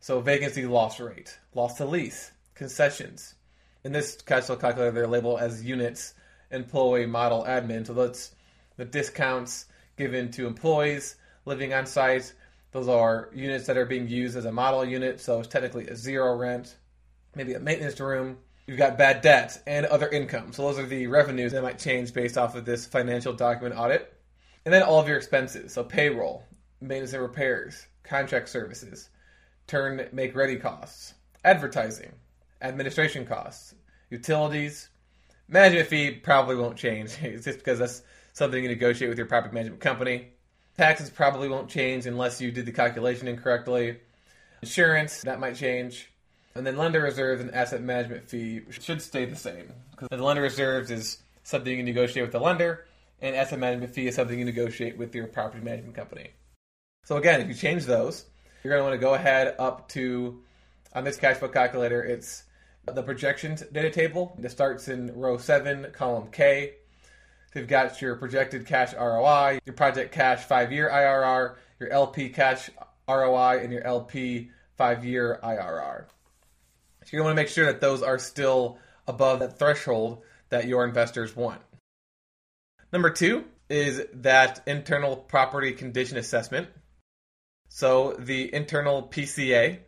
So 0.00 0.20
vacancy 0.20 0.66
loss 0.66 1.00
rate, 1.00 1.38
loss 1.54 1.78
to 1.78 1.84
lease, 1.84 2.30
concessions, 2.54 3.34
in 3.88 3.94
this 3.94 4.20
cash 4.20 4.48
calculator, 4.48 4.90
they're 4.90 5.06
labeled 5.06 5.40
as 5.40 5.64
units, 5.64 6.12
employee 6.50 7.06
model 7.06 7.44
admin. 7.44 7.86
So 7.86 7.94
that's 7.94 8.34
the 8.76 8.84
discounts 8.84 9.64
given 9.96 10.30
to 10.32 10.46
employees 10.46 11.16
living 11.46 11.72
on 11.72 11.86
site. 11.86 12.34
Those 12.72 12.86
are 12.86 13.30
units 13.34 13.66
that 13.66 13.78
are 13.78 13.86
being 13.86 14.06
used 14.06 14.36
as 14.36 14.44
a 14.44 14.52
model 14.52 14.84
unit, 14.84 15.20
so 15.20 15.40
it's 15.40 15.48
technically 15.48 15.86
a 15.86 15.96
zero 15.96 16.36
rent, 16.36 16.76
maybe 17.34 17.54
a 17.54 17.60
maintenance 17.60 17.98
room. 17.98 18.36
You've 18.66 18.76
got 18.76 18.98
bad 18.98 19.22
debt 19.22 19.62
and 19.66 19.86
other 19.86 20.10
income. 20.10 20.52
So 20.52 20.64
those 20.64 20.78
are 20.78 20.84
the 20.84 21.06
revenues 21.06 21.52
that 21.52 21.62
might 21.62 21.78
change 21.78 22.12
based 22.12 22.36
off 22.36 22.56
of 22.56 22.66
this 22.66 22.84
financial 22.84 23.32
document 23.32 23.74
audit. 23.74 24.12
And 24.66 24.74
then 24.74 24.82
all 24.82 25.00
of 25.00 25.08
your 25.08 25.16
expenses, 25.16 25.72
so 25.72 25.82
payroll, 25.82 26.44
maintenance 26.82 27.14
and 27.14 27.22
repairs, 27.22 27.86
contract 28.02 28.50
services, 28.50 29.08
turn 29.66 30.06
make 30.12 30.36
ready 30.36 30.56
costs, 30.56 31.14
advertising, 31.42 32.12
administration 32.60 33.24
costs, 33.24 33.74
utilities. 34.10 34.88
Management 35.48 35.88
fee 35.88 36.10
probably 36.12 36.56
won't 36.56 36.76
change. 36.76 37.16
It's 37.22 37.44
just 37.44 37.58
because 37.58 37.78
that's 37.78 38.02
something 38.32 38.62
you 38.62 38.68
negotiate 38.68 39.08
with 39.08 39.18
your 39.18 39.26
property 39.26 39.54
management 39.54 39.80
company. 39.80 40.28
Taxes 40.76 41.10
probably 41.10 41.48
won't 41.48 41.68
change 41.68 42.06
unless 42.06 42.40
you 42.40 42.52
did 42.52 42.66
the 42.66 42.72
calculation 42.72 43.26
incorrectly. 43.26 43.98
Insurance, 44.62 45.22
that 45.22 45.40
might 45.40 45.56
change. 45.56 46.10
And 46.54 46.66
then 46.66 46.76
lender 46.76 47.02
reserves 47.02 47.40
and 47.40 47.52
asset 47.54 47.82
management 47.82 48.28
fee 48.28 48.62
should 48.70 49.02
stay 49.02 49.24
the 49.24 49.36
same. 49.36 49.72
Because 49.90 50.08
the 50.10 50.24
lender 50.24 50.42
reserves 50.42 50.90
is 50.90 51.18
something 51.42 51.76
you 51.76 51.82
negotiate 51.82 52.24
with 52.24 52.32
the 52.32 52.40
lender, 52.40 52.86
and 53.20 53.34
asset 53.34 53.58
management 53.58 53.94
fee 53.94 54.06
is 54.06 54.14
something 54.14 54.38
you 54.38 54.44
negotiate 54.44 54.98
with 54.98 55.14
your 55.14 55.26
property 55.26 55.64
management 55.64 55.94
company. 55.94 56.30
So 57.04 57.16
again, 57.16 57.40
if 57.40 57.48
you 57.48 57.54
change 57.54 57.86
those, 57.86 58.26
you're 58.62 58.72
going 58.72 58.80
to 58.80 58.84
want 58.84 59.00
to 59.00 59.04
go 59.04 59.14
ahead 59.14 59.54
up 59.58 59.88
to 59.90 60.42
on 60.94 61.04
this 61.04 61.16
cash 61.16 61.36
flow 61.36 61.48
calculator, 61.48 62.02
it's 62.02 62.44
the 62.94 63.02
projections 63.02 63.62
data 63.72 63.90
table. 63.90 64.36
It 64.42 64.50
starts 64.50 64.88
in 64.88 65.14
row 65.14 65.38
7, 65.38 65.88
column 65.92 66.28
K. 66.30 66.74
So 67.52 67.60
you've 67.60 67.68
got 67.68 68.00
your 68.02 68.16
projected 68.16 68.66
cash 68.66 68.92
ROI, 68.94 69.60
your 69.64 69.74
project 69.74 70.12
cash 70.12 70.44
5 70.44 70.72
year 70.72 70.90
IRR, 70.90 71.56
your 71.80 71.90
LP 71.90 72.28
cash 72.28 72.70
ROI, 73.08 73.60
and 73.62 73.72
your 73.72 73.84
LP 73.84 74.50
5 74.76 75.04
year 75.04 75.40
IRR. 75.42 76.04
So 77.04 77.16
you 77.16 77.22
want 77.22 77.32
to 77.32 77.42
make 77.42 77.48
sure 77.48 77.66
that 77.66 77.80
those 77.80 78.02
are 78.02 78.18
still 78.18 78.78
above 79.06 79.40
that 79.40 79.58
threshold 79.58 80.22
that 80.50 80.66
your 80.66 80.84
investors 80.84 81.34
want. 81.34 81.60
Number 82.92 83.10
two 83.10 83.44
is 83.68 84.02
that 84.14 84.62
internal 84.66 85.16
property 85.16 85.72
condition 85.72 86.16
assessment. 86.18 86.68
So 87.68 88.14
the 88.18 88.54
internal 88.54 89.02
PCA 89.02 89.78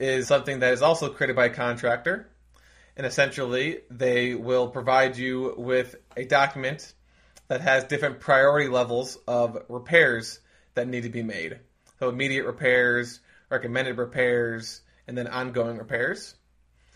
is 0.00 0.26
something 0.26 0.60
that 0.60 0.72
is 0.72 0.82
also 0.82 1.10
created 1.10 1.36
by 1.36 1.46
a 1.46 1.50
contractor. 1.50 2.28
And 2.96 3.06
essentially, 3.06 3.80
they 3.90 4.34
will 4.34 4.68
provide 4.68 5.16
you 5.16 5.54
with 5.56 5.94
a 6.16 6.24
document 6.24 6.92
that 7.48 7.60
has 7.60 7.84
different 7.84 8.20
priority 8.20 8.68
levels 8.68 9.18
of 9.28 9.62
repairs 9.68 10.40
that 10.74 10.88
need 10.88 11.02
to 11.02 11.08
be 11.08 11.22
made. 11.22 11.60
So 11.98 12.08
immediate 12.08 12.46
repairs, 12.46 13.20
recommended 13.50 13.98
repairs, 13.98 14.80
and 15.06 15.16
then 15.16 15.26
ongoing 15.26 15.76
repairs. 15.76 16.34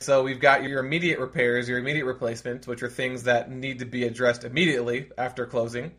So 0.01 0.23
we've 0.23 0.41
got 0.41 0.65
your 0.65 0.85
immediate 0.85 1.19
repairs, 1.19 1.69
your 1.69 1.79
immediate 1.79 2.07
replacements, 2.07 2.67
which 2.67 2.83
are 2.83 2.89
things 2.89 3.25
that 3.25 3.51
need 3.51 3.81
to 3.81 3.85
be 3.85 4.05
addressed 4.05 4.45
immediately 4.45 5.11
after 5.17 5.47
closing. 5.47 5.93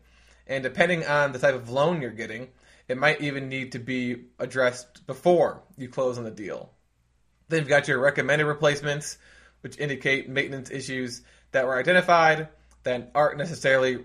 And 0.46 0.62
depending 0.62 1.06
on 1.06 1.32
the 1.32 1.38
type 1.38 1.54
of 1.54 1.70
loan 1.70 2.02
you're 2.02 2.10
getting, 2.10 2.48
it 2.88 2.98
might 2.98 3.20
even 3.20 3.48
need 3.48 3.72
to 3.72 3.78
be 3.78 4.26
addressed 4.38 5.06
before 5.06 5.62
you 5.76 5.88
close 5.88 6.18
on 6.18 6.24
the 6.24 6.30
deal. 6.30 6.70
Then 7.48 7.60
you've 7.60 7.68
got 7.68 7.88
your 7.88 7.98
recommended 7.98 8.46
replacements, 8.46 9.18
which 9.60 9.78
indicate 9.78 10.28
maintenance 10.28 10.70
issues 10.70 11.22
that 11.52 11.66
were 11.66 11.78
identified 11.78 12.48
that 12.82 13.10
aren't 13.14 13.38
necessarily 13.38 13.98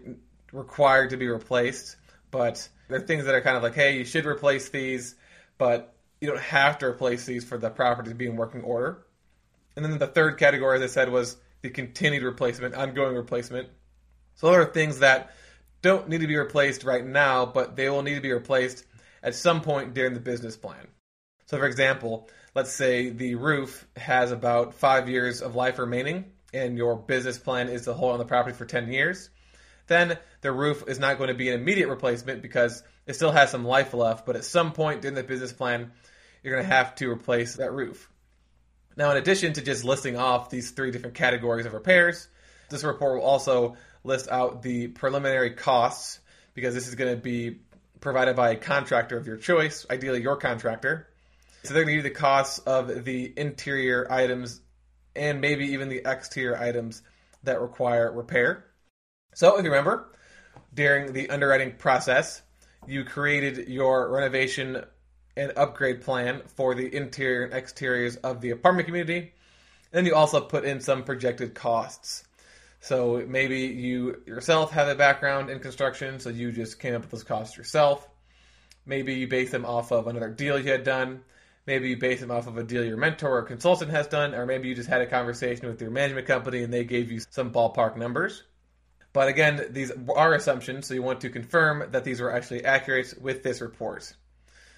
required 0.51 1.11
to 1.11 1.17
be 1.17 1.27
replaced, 1.27 1.95
but 2.29 2.67
they're 2.87 2.99
things 2.99 3.25
that 3.25 3.35
are 3.35 3.41
kind 3.41 3.57
of 3.57 3.63
like, 3.63 3.75
hey, 3.75 3.97
you 3.97 4.05
should 4.05 4.25
replace 4.25 4.69
these, 4.69 5.15
but 5.57 5.95
you 6.19 6.27
don't 6.27 6.41
have 6.41 6.79
to 6.79 6.85
replace 6.85 7.25
these 7.25 7.43
for 7.43 7.57
the 7.57 7.69
property 7.69 8.09
to 8.09 8.15
be 8.15 8.27
in 8.27 8.35
working 8.35 8.61
order. 8.61 9.05
And 9.75 9.85
then 9.85 9.97
the 9.97 10.07
third 10.07 10.37
category, 10.37 10.77
as 10.77 10.83
I 10.83 10.93
said, 10.93 11.09
was 11.09 11.37
the 11.61 11.69
continued 11.69 12.23
replacement, 12.23 12.75
ongoing 12.75 13.15
replacement. 13.15 13.69
So 14.35 14.51
there 14.51 14.61
are 14.61 14.65
things 14.65 14.99
that 14.99 15.31
don't 15.81 16.09
need 16.09 16.21
to 16.21 16.27
be 16.27 16.37
replaced 16.37 16.83
right 16.83 17.05
now, 17.05 17.45
but 17.45 17.75
they 17.75 17.89
will 17.89 18.03
need 18.03 18.15
to 18.15 18.21
be 18.21 18.31
replaced 18.31 18.85
at 19.23 19.35
some 19.35 19.61
point 19.61 19.93
during 19.93 20.13
the 20.13 20.19
business 20.19 20.57
plan. 20.57 20.87
So, 21.51 21.57
for 21.57 21.65
example, 21.65 22.29
let's 22.55 22.71
say 22.71 23.09
the 23.09 23.35
roof 23.35 23.85
has 23.97 24.31
about 24.31 24.73
five 24.75 25.09
years 25.09 25.41
of 25.41 25.53
life 25.53 25.79
remaining, 25.79 26.31
and 26.53 26.77
your 26.77 26.95
business 26.95 27.37
plan 27.37 27.67
is 27.67 27.81
to 27.81 27.93
hold 27.93 28.13
on 28.13 28.19
the 28.19 28.25
property 28.25 28.55
for 28.55 28.63
10 28.63 28.89
years. 28.89 29.29
Then 29.87 30.17
the 30.39 30.53
roof 30.53 30.85
is 30.87 30.97
not 30.97 31.17
going 31.17 31.27
to 31.27 31.33
be 31.33 31.49
an 31.49 31.59
immediate 31.59 31.89
replacement 31.89 32.41
because 32.41 32.81
it 33.05 33.15
still 33.15 33.33
has 33.33 33.51
some 33.51 33.65
life 33.65 33.93
left, 33.93 34.25
but 34.25 34.37
at 34.37 34.45
some 34.45 34.71
point 34.71 35.01
during 35.01 35.13
the 35.13 35.23
business 35.23 35.51
plan, 35.51 35.91
you're 36.41 36.53
going 36.55 36.65
to 36.65 36.73
have 36.73 36.95
to 36.95 37.11
replace 37.11 37.57
that 37.57 37.73
roof. 37.73 38.09
Now, 38.95 39.11
in 39.11 39.17
addition 39.17 39.51
to 39.51 39.61
just 39.61 39.83
listing 39.83 40.15
off 40.15 40.49
these 40.49 40.71
three 40.71 40.91
different 40.91 41.15
categories 41.17 41.65
of 41.65 41.73
repairs, 41.73 42.29
this 42.69 42.85
report 42.85 43.15
will 43.15 43.27
also 43.27 43.75
list 44.05 44.29
out 44.31 44.61
the 44.61 44.87
preliminary 44.87 45.51
costs 45.51 46.21
because 46.53 46.73
this 46.73 46.87
is 46.87 46.95
going 46.95 47.13
to 47.13 47.21
be 47.21 47.59
provided 47.99 48.37
by 48.37 48.51
a 48.51 48.55
contractor 48.55 49.17
of 49.17 49.27
your 49.27 49.35
choice, 49.35 49.85
ideally 49.89 50.21
your 50.21 50.37
contractor. 50.37 51.09
So 51.63 51.73
they're 51.73 51.83
going 51.83 51.93
to 51.93 51.97
you 51.97 52.01
the 52.01 52.09
costs 52.09 52.59
of 52.59 53.05
the 53.05 53.33
interior 53.37 54.11
items 54.11 54.61
and 55.15 55.41
maybe 55.41 55.65
even 55.73 55.89
the 55.89 56.01
exterior 56.05 56.57
items 56.57 57.03
that 57.43 57.61
require 57.61 58.11
repair. 58.11 58.65
So 59.35 59.57
if 59.57 59.63
you 59.63 59.69
remember, 59.69 60.11
during 60.73 61.13
the 61.13 61.29
underwriting 61.29 61.73
process, 61.77 62.41
you 62.87 63.03
created 63.03 63.67
your 63.69 64.11
renovation 64.11 64.83
and 65.37 65.53
upgrade 65.55 66.01
plan 66.01 66.41
for 66.55 66.75
the 66.75 66.93
interior 66.95 67.43
and 67.43 67.53
exteriors 67.53 68.15
of 68.17 68.41
the 68.41 68.51
apartment 68.51 68.87
community. 68.87 69.33
And 69.93 70.07
you 70.07 70.15
also 70.15 70.41
put 70.41 70.65
in 70.65 70.81
some 70.81 71.03
projected 71.03 71.53
costs. 71.53 72.23
So 72.79 73.23
maybe 73.27 73.59
you 73.59 74.21
yourself 74.25 74.71
have 74.71 74.87
a 74.87 74.95
background 74.95 75.49
in 75.49 75.59
construction, 75.59 76.19
so 76.19 76.29
you 76.29 76.51
just 76.51 76.79
came 76.79 76.95
up 76.95 77.01
with 77.01 77.11
those 77.11 77.23
costs 77.23 77.55
yourself. 77.55 78.07
Maybe 78.85 79.13
you 79.13 79.27
base 79.27 79.51
them 79.51 79.65
off 79.65 79.91
of 79.91 80.07
another 80.07 80.29
deal 80.29 80.59
you 80.59 80.71
had 80.71 80.83
done. 80.83 81.21
Maybe 81.67 81.89
you 81.89 81.97
base 81.97 82.19
them 82.19 82.31
off 82.31 82.47
of 82.47 82.57
a 82.57 82.63
deal 82.63 82.83
your 82.83 82.97
mentor 82.97 83.37
or 83.37 83.43
consultant 83.43 83.91
has 83.91 84.07
done, 84.07 84.33
or 84.33 84.45
maybe 84.45 84.67
you 84.67 84.75
just 84.75 84.89
had 84.89 85.01
a 85.01 85.05
conversation 85.05 85.67
with 85.67 85.79
your 85.81 85.91
management 85.91 86.27
company 86.27 86.63
and 86.63 86.73
they 86.73 86.83
gave 86.83 87.11
you 87.11 87.21
some 87.29 87.51
ballpark 87.51 87.97
numbers. 87.97 88.43
But 89.13 89.27
again, 89.27 89.67
these 89.71 89.91
are 90.15 90.33
assumptions, 90.33 90.87
so 90.87 90.93
you 90.93 91.03
want 91.03 91.21
to 91.21 91.29
confirm 91.29 91.91
that 91.91 92.03
these 92.03 92.21
were 92.21 92.33
actually 92.33 92.65
accurate 92.65 93.13
with 93.21 93.43
this 93.43 93.61
report. 93.61 94.11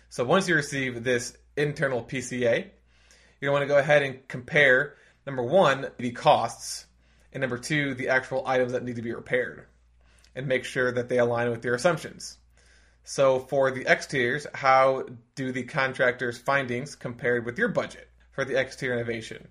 So 0.10 0.24
once 0.24 0.48
you 0.48 0.56
receive 0.56 1.04
this 1.04 1.38
internal 1.56 2.04
PCA, 2.04 2.68
you 3.40 3.52
want 3.52 3.62
to 3.62 3.68
go 3.68 3.78
ahead 3.78 4.02
and 4.02 4.28
compare 4.28 4.96
number 5.25 5.44
one, 5.44 5.88
the 5.98 6.12
costs, 6.12 6.86
and 7.32 7.42
number 7.42 7.58
two, 7.58 7.94
the 7.94 8.10
actual 8.10 8.46
items 8.46 8.74
that 8.74 8.84
need 8.84 8.96
to 8.96 9.02
be 9.02 9.13
repaired, 9.13 9.66
and 10.36 10.48
make 10.48 10.66
sure 10.66 10.92
that 10.92 11.10
they 11.10 11.20
align 11.20 11.50
with 11.50 11.63
your 11.63 11.75
assumptions. 11.75 12.38
So 13.04 13.40
for 13.40 13.72
the 13.72 13.86
exteriors, 13.86 14.48
how 14.54 15.06
do 15.36 15.52
the 15.52 15.64
contractor's 15.64 16.38
findings 16.38 16.96
compared 16.96 17.46
with 17.46 17.58
your 17.58 17.68
budget 17.68 18.10
for 18.32 18.46
the 18.46 18.60
exterior 18.60 18.96
innovation? 18.96 19.48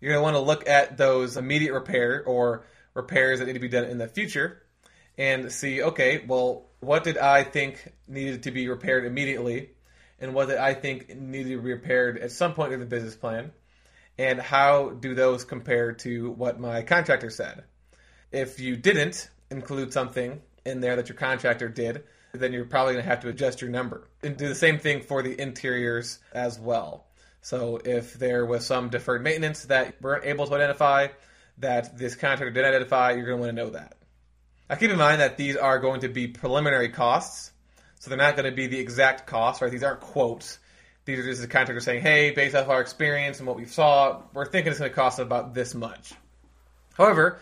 You're 0.00 0.12
going 0.12 0.20
to 0.20 0.24
want 0.24 0.36
to 0.36 0.40
look 0.40 0.68
at 0.68 0.96
those 0.96 1.36
immediate 1.36 1.72
repair 1.72 2.24
or 2.24 2.64
repairs 2.94 3.38
that 3.38 3.46
need 3.46 3.52
to 3.52 3.60
be 3.60 3.68
done 3.68 3.84
in 3.84 3.98
the 3.98 4.08
future 4.08 4.62
and 5.16 5.52
see, 5.52 5.82
okay, 5.82 6.24
well, 6.26 6.66
what 6.80 7.04
did 7.04 7.18
I 7.18 7.44
think 7.44 7.92
needed 8.08 8.44
to 8.44 8.50
be 8.50 8.68
repaired 8.68 9.04
immediately 9.04 9.70
and 10.18 10.34
what 10.34 10.48
did 10.48 10.58
I 10.58 10.74
think 10.74 11.14
needed 11.14 11.50
to 11.50 11.62
be 11.62 11.72
repaired 11.72 12.18
at 12.18 12.32
some 12.32 12.54
point 12.54 12.72
in 12.72 12.80
the 12.80 12.86
business 12.86 13.14
plan? 13.14 13.52
And 14.18 14.40
how 14.40 14.90
do 14.90 15.14
those 15.14 15.44
compare 15.44 15.92
to 15.92 16.30
what 16.32 16.60
my 16.60 16.82
contractor 16.82 17.30
said? 17.30 17.64
If 18.32 18.60
you 18.60 18.76
didn't 18.76 19.30
include 19.50 19.92
something 19.92 20.42
in 20.64 20.80
there 20.80 20.96
that 20.96 21.08
your 21.08 21.16
contractor 21.16 21.68
did, 21.68 22.04
then 22.32 22.52
you're 22.52 22.64
probably 22.64 22.94
going 22.94 23.04
to 23.04 23.10
have 23.10 23.20
to 23.20 23.28
adjust 23.28 23.60
your 23.60 23.70
number. 23.70 24.08
And 24.22 24.36
do 24.36 24.48
the 24.48 24.54
same 24.54 24.78
thing 24.78 25.02
for 25.02 25.22
the 25.22 25.40
interiors 25.40 26.18
as 26.32 26.58
well. 26.58 27.06
So 27.42 27.80
if 27.84 28.14
there 28.14 28.44
was 28.44 28.66
some 28.66 28.90
deferred 28.90 29.22
maintenance 29.22 29.64
that 29.64 29.94
we 30.00 30.04
weren't 30.04 30.24
able 30.24 30.46
to 30.46 30.54
identify, 30.54 31.08
that 31.58 31.96
this 31.96 32.14
contractor 32.14 32.50
did 32.50 32.62
not 32.62 32.68
identify, 32.68 33.12
you're 33.12 33.26
going 33.26 33.38
to 33.38 33.46
want 33.46 33.56
to 33.56 33.64
know 33.64 33.70
that. 33.70 33.96
Now 34.68 34.76
keep 34.76 34.90
in 34.90 34.98
mind 34.98 35.20
that 35.20 35.36
these 35.36 35.56
are 35.56 35.78
going 35.78 36.02
to 36.02 36.08
be 36.08 36.28
preliminary 36.28 36.90
costs, 36.90 37.50
so 37.98 38.08
they're 38.08 38.18
not 38.18 38.36
going 38.36 38.48
to 38.48 38.54
be 38.54 38.66
the 38.66 38.78
exact 38.78 39.26
cost, 39.26 39.60
right? 39.60 39.70
These 39.70 39.82
aren't 39.82 40.00
quotes. 40.00 40.58
These 41.06 41.18
are 41.18 41.24
just 41.24 41.40
the 41.40 41.48
contractor 41.48 41.80
saying, 41.80 42.02
hey, 42.02 42.30
based 42.30 42.54
off 42.54 42.68
our 42.68 42.80
experience 42.80 43.38
and 43.38 43.48
what 43.48 43.56
we 43.56 43.64
saw, 43.64 44.22
we're 44.32 44.46
thinking 44.46 44.70
it's 44.70 44.78
going 44.78 44.90
to 44.90 44.94
cost 44.94 45.18
about 45.18 45.54
this 45.54 45.74
much. 45.74 46.12
However, 46.94 47.40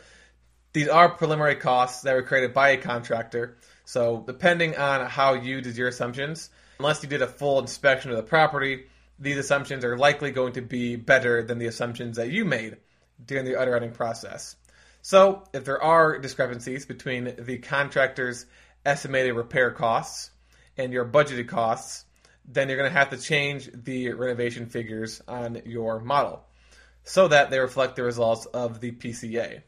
these 0.72 0.88
are 0.88 1.08
preliminary 1.08 1.56
costs 1.56 2.02
that 2.02 2.14
were 2.14 2.22
created 2.22 2.54
by 2.54 2.70
a 2.70 2.76
contractor. 2.76 3.56
So 3.88 4.22
depending 4.26 4.76
on 4.76 5.06
how 5.06 5.32
you 5.32 5.62
did 5.62 5.78
your 5.78 5.88
assumptions, 5.88 6.50
unless 6.78 7.02
you 7.02 7.08
did 7.08 7.22
a 7.22 7.26
full 7.26 7.58
inspection 7.58 8.10
of 8.10 8.18
the 8.18 8.22
property, 8.22 8.84
these 9.18 9.38
assumptions 9.38 9.82
are 9.82 9.96
likely 9.96 10.30
going 10.30 10.52
to 10.52 10.60
be 10.60 10.96
better 10.96 11.42
than 11.42 11.56
the 11.56 11.68
assumptions 11.68 12.18
that 12.18 12.30
you 12.30 12.44
made 12.44 12.76
during 13.24 13.46
the 13.46 13.58
underwriting 13.58 13.92
process. 13.92 14.56
So 15.00 15.44
if 15.54 15.64
there 15.64 15.82
are 15.82 16.18
discrepancies 16.18 16.84
between 16.84 17.34
the 17.38 17.56
contractor's 17.60 18.44
estimated 18.84 19.34
repair 19.34 19.70
costs 19.70 20.32
and 20.76 20.92
your 20.92 21.06
budgeted 21.06 21.48
costs, 21.48 22.04
then 22.44 22.68
you're 22.68 22.76
going 22.76 22.92
to 22.92 22.98
have 22.98 23.08
to 23.08 23.16
change 23.16 23.70
the 23.72 24.12
renovation 24.12 24.66
figures 24.66 25.22
on 25.26 25.62
your 25.64 25.98
model 25.98 26.44
so 27.04 27.28
that 27.28 27.48
they 27.48 27.58
reflect 27.58 27.96
the 27.96 28.02
results 28.02 28.44
of 28.44 28.80
the 28.82 28.92
PCA. 28.92 29.62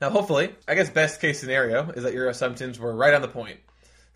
Now, 0.00 0.10
hopefully, 0.10 0.54
I 0.68 0.74
guess 0.74 0.90
best 0.90 1.20
case 1.20 1.40
scenario 1.40 1.90
is 1.90 2.02
that 2.02 2.12
your 2.12 2.28
assumptions 2.28 2.78
were 2.78 2.94
right 2.94 3.14
on 3.14 3.22
the 3.22 3.28
point. 3.28 3.60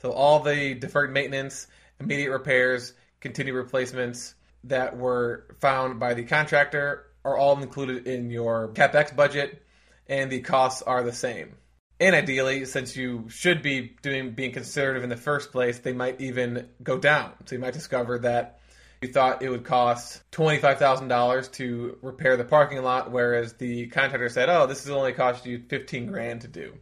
So 0.03 0.13
all 0.13 0.41
the 0.41 0.75
deferred 0.75 1.13
maintenance, 1.13 1.67
immediate 1.99 2.31
repairs, 2.31 2.93
continued 3.21 3.55
replacements 3.55 4.35
that 4.65 4.97
were 4.97 5.47
found 5.61 5.99
by 5.99 6.15
the 6.15 6.25
contractor 6.25 7.07
are 7.25 7.37
all 7.37 7.61
included 7.63 8.07
in 8.07 8.31
your 8.31 8.69
capex 8.69 9.15
budget, 9.15 9.63
and 10.07 10.31
the 10.31 10.41
costs 10.41 10.83
are 10.83 11.03
the 11.03 11.13
same. 11.13 11.55
And 11.99 12.15
ideally, 12.15 12.65
since 12.65 12.97
you 12.97 13.27
should 13.29 13.63
be 13.63 13.95
doing 14.03 14.33
being 14.33 14.53
conservative 14.53 15.03
in 15.03 15.11
the 15.11 15.17
first 15.19 15.53
place, 15.53 15.79
they 15.81 15.93
might 15.93 16.21
even 16.21 16.69
go 16.83 16.99
down. 16.99 17.33
So 17.45 17.57
you 17.57 17.61
might 17.61 17.75
discover 17.75 18.19
that 18.21 18.60
you 19.01 19.09
thought 19.09 19.43
it 19.43 19.49
would 19.49 19.65
cost 19.65 20.23
twenty 20.31 20.59
five 20.59 20.79
thousand 20.79 21.09
dollars 21.09 21.49
to 21.49 21.97
repair 22.03 22.37
the 22.37 22.45
parking 22.45 22.83
lot, 22.83 23.11
whereas 23.11 23.55
the 23.55 23.87
contractor 23.87 24.29
said, 24.29 24.49
"Oh, 24.51 24.67
this 24.67 24.85
is 24.85 24.91
only 24.91 25.13
cost 25.13 25.47
you 25.47 25.63
fifteen 25.69 26.07
grand 26.07 26.43
to 26.43 26.49
do." 26.49 26.75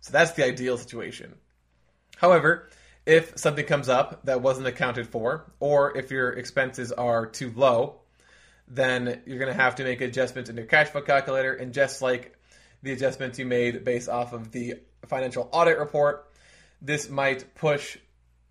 So 0.00 0.12
that's 0.12 0.32
the 0.32 0.44
ideal 0.44 0.78
situation. 0.78 1.34
However, 2.16 2.68
if 3.04 3.38
something 3.38 3.66
comes 3.66 3.88
up 3.88 4.24
that 4.24 4.40
wasn't 4.40 4.66
accounted 4.66 5.08
for, 5.08 5.52
or 5.60 5.96
if 5.96 6.10
your 6.10 6.30
expenses 6.30 6.90
are 6.90 7.26
too 7.26 7.52
low, 7.54 8.00
then 8.66 9.22
you're 9.26 9.38
going 9.38 9.52
to 9.52 9.62
have 9.62 9.76
to 9.76 9.84
make 9.84 10.00
adjustments 10.00 10.48
in 10.48 10.56
your 10.56 10.66
cash 10.66 10.88
flow 10.88 11.02
calculator. 11.02 11.52
And 11.52 11.74
just 11.74 12.00
like 12.00 12.36
the 12.82 12.92
adjustments 12.92 13.38
you 13.38 13.44
made 13.44 13.84
based 13.84 14.08
off 14.08 14.32
of 14.32 14.52
the 14.52 14.76
financial 15.06 15.48
audit 15.52 15.78
report, 15.78 16.30
this 16.80 17.08
might 17.10 17.54
push 17.54 17.98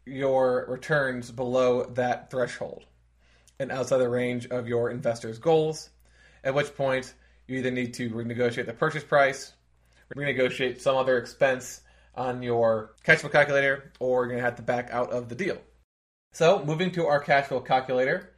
your 0.05 0.65
returns 0.67 1.31
below 1.31 1.85
that 1.95 2.29
threshold 2.29 2.85
and 3.59 3.71
outside 3.71 3.97
the 3.97 4.09
range 4.09 4.47
of 4.47 4.67
your 4.67 4.89
investor's 4.89 5.39
goals, 5.39 5.89
at 6.43 6.53
which 6.53 6.75
point 6.75 7.13
you 7.47 7.57
either 7.57 7.71
need 7.71 7.93
to 7.95 8.09
renegotiate 8.09 8.65
the 8.65 8.73
purchase 8.73 9.03
price, 9.03 9.53
renegotiate 10.15 10.79
some 10.79 10.95
other 10.95 11.17
expense 11.17 11.81
on 12.15 12.41
your 12.41 12.95
cash 13.03 13.19
flow 13.19 13.29
calculator, 13.29 13.91
or 13.99 14.23
you're 14.23 14.29
going 14.29 14.39
to 14.39 14.45
have 14.45 14.55
to 14.55 14.61
back 14.61 14.89
out 14.91 15.11
of 15.11 15.29
the 15.29 15.35
deal. 15.35 15.57
So, 16.33 16.63
moving 16.65 16.91
to 16.91 17.05
our 17.05 17.19
cash 17.19 17.47
flow 17.47 17.61
calculator, 17.61 18.31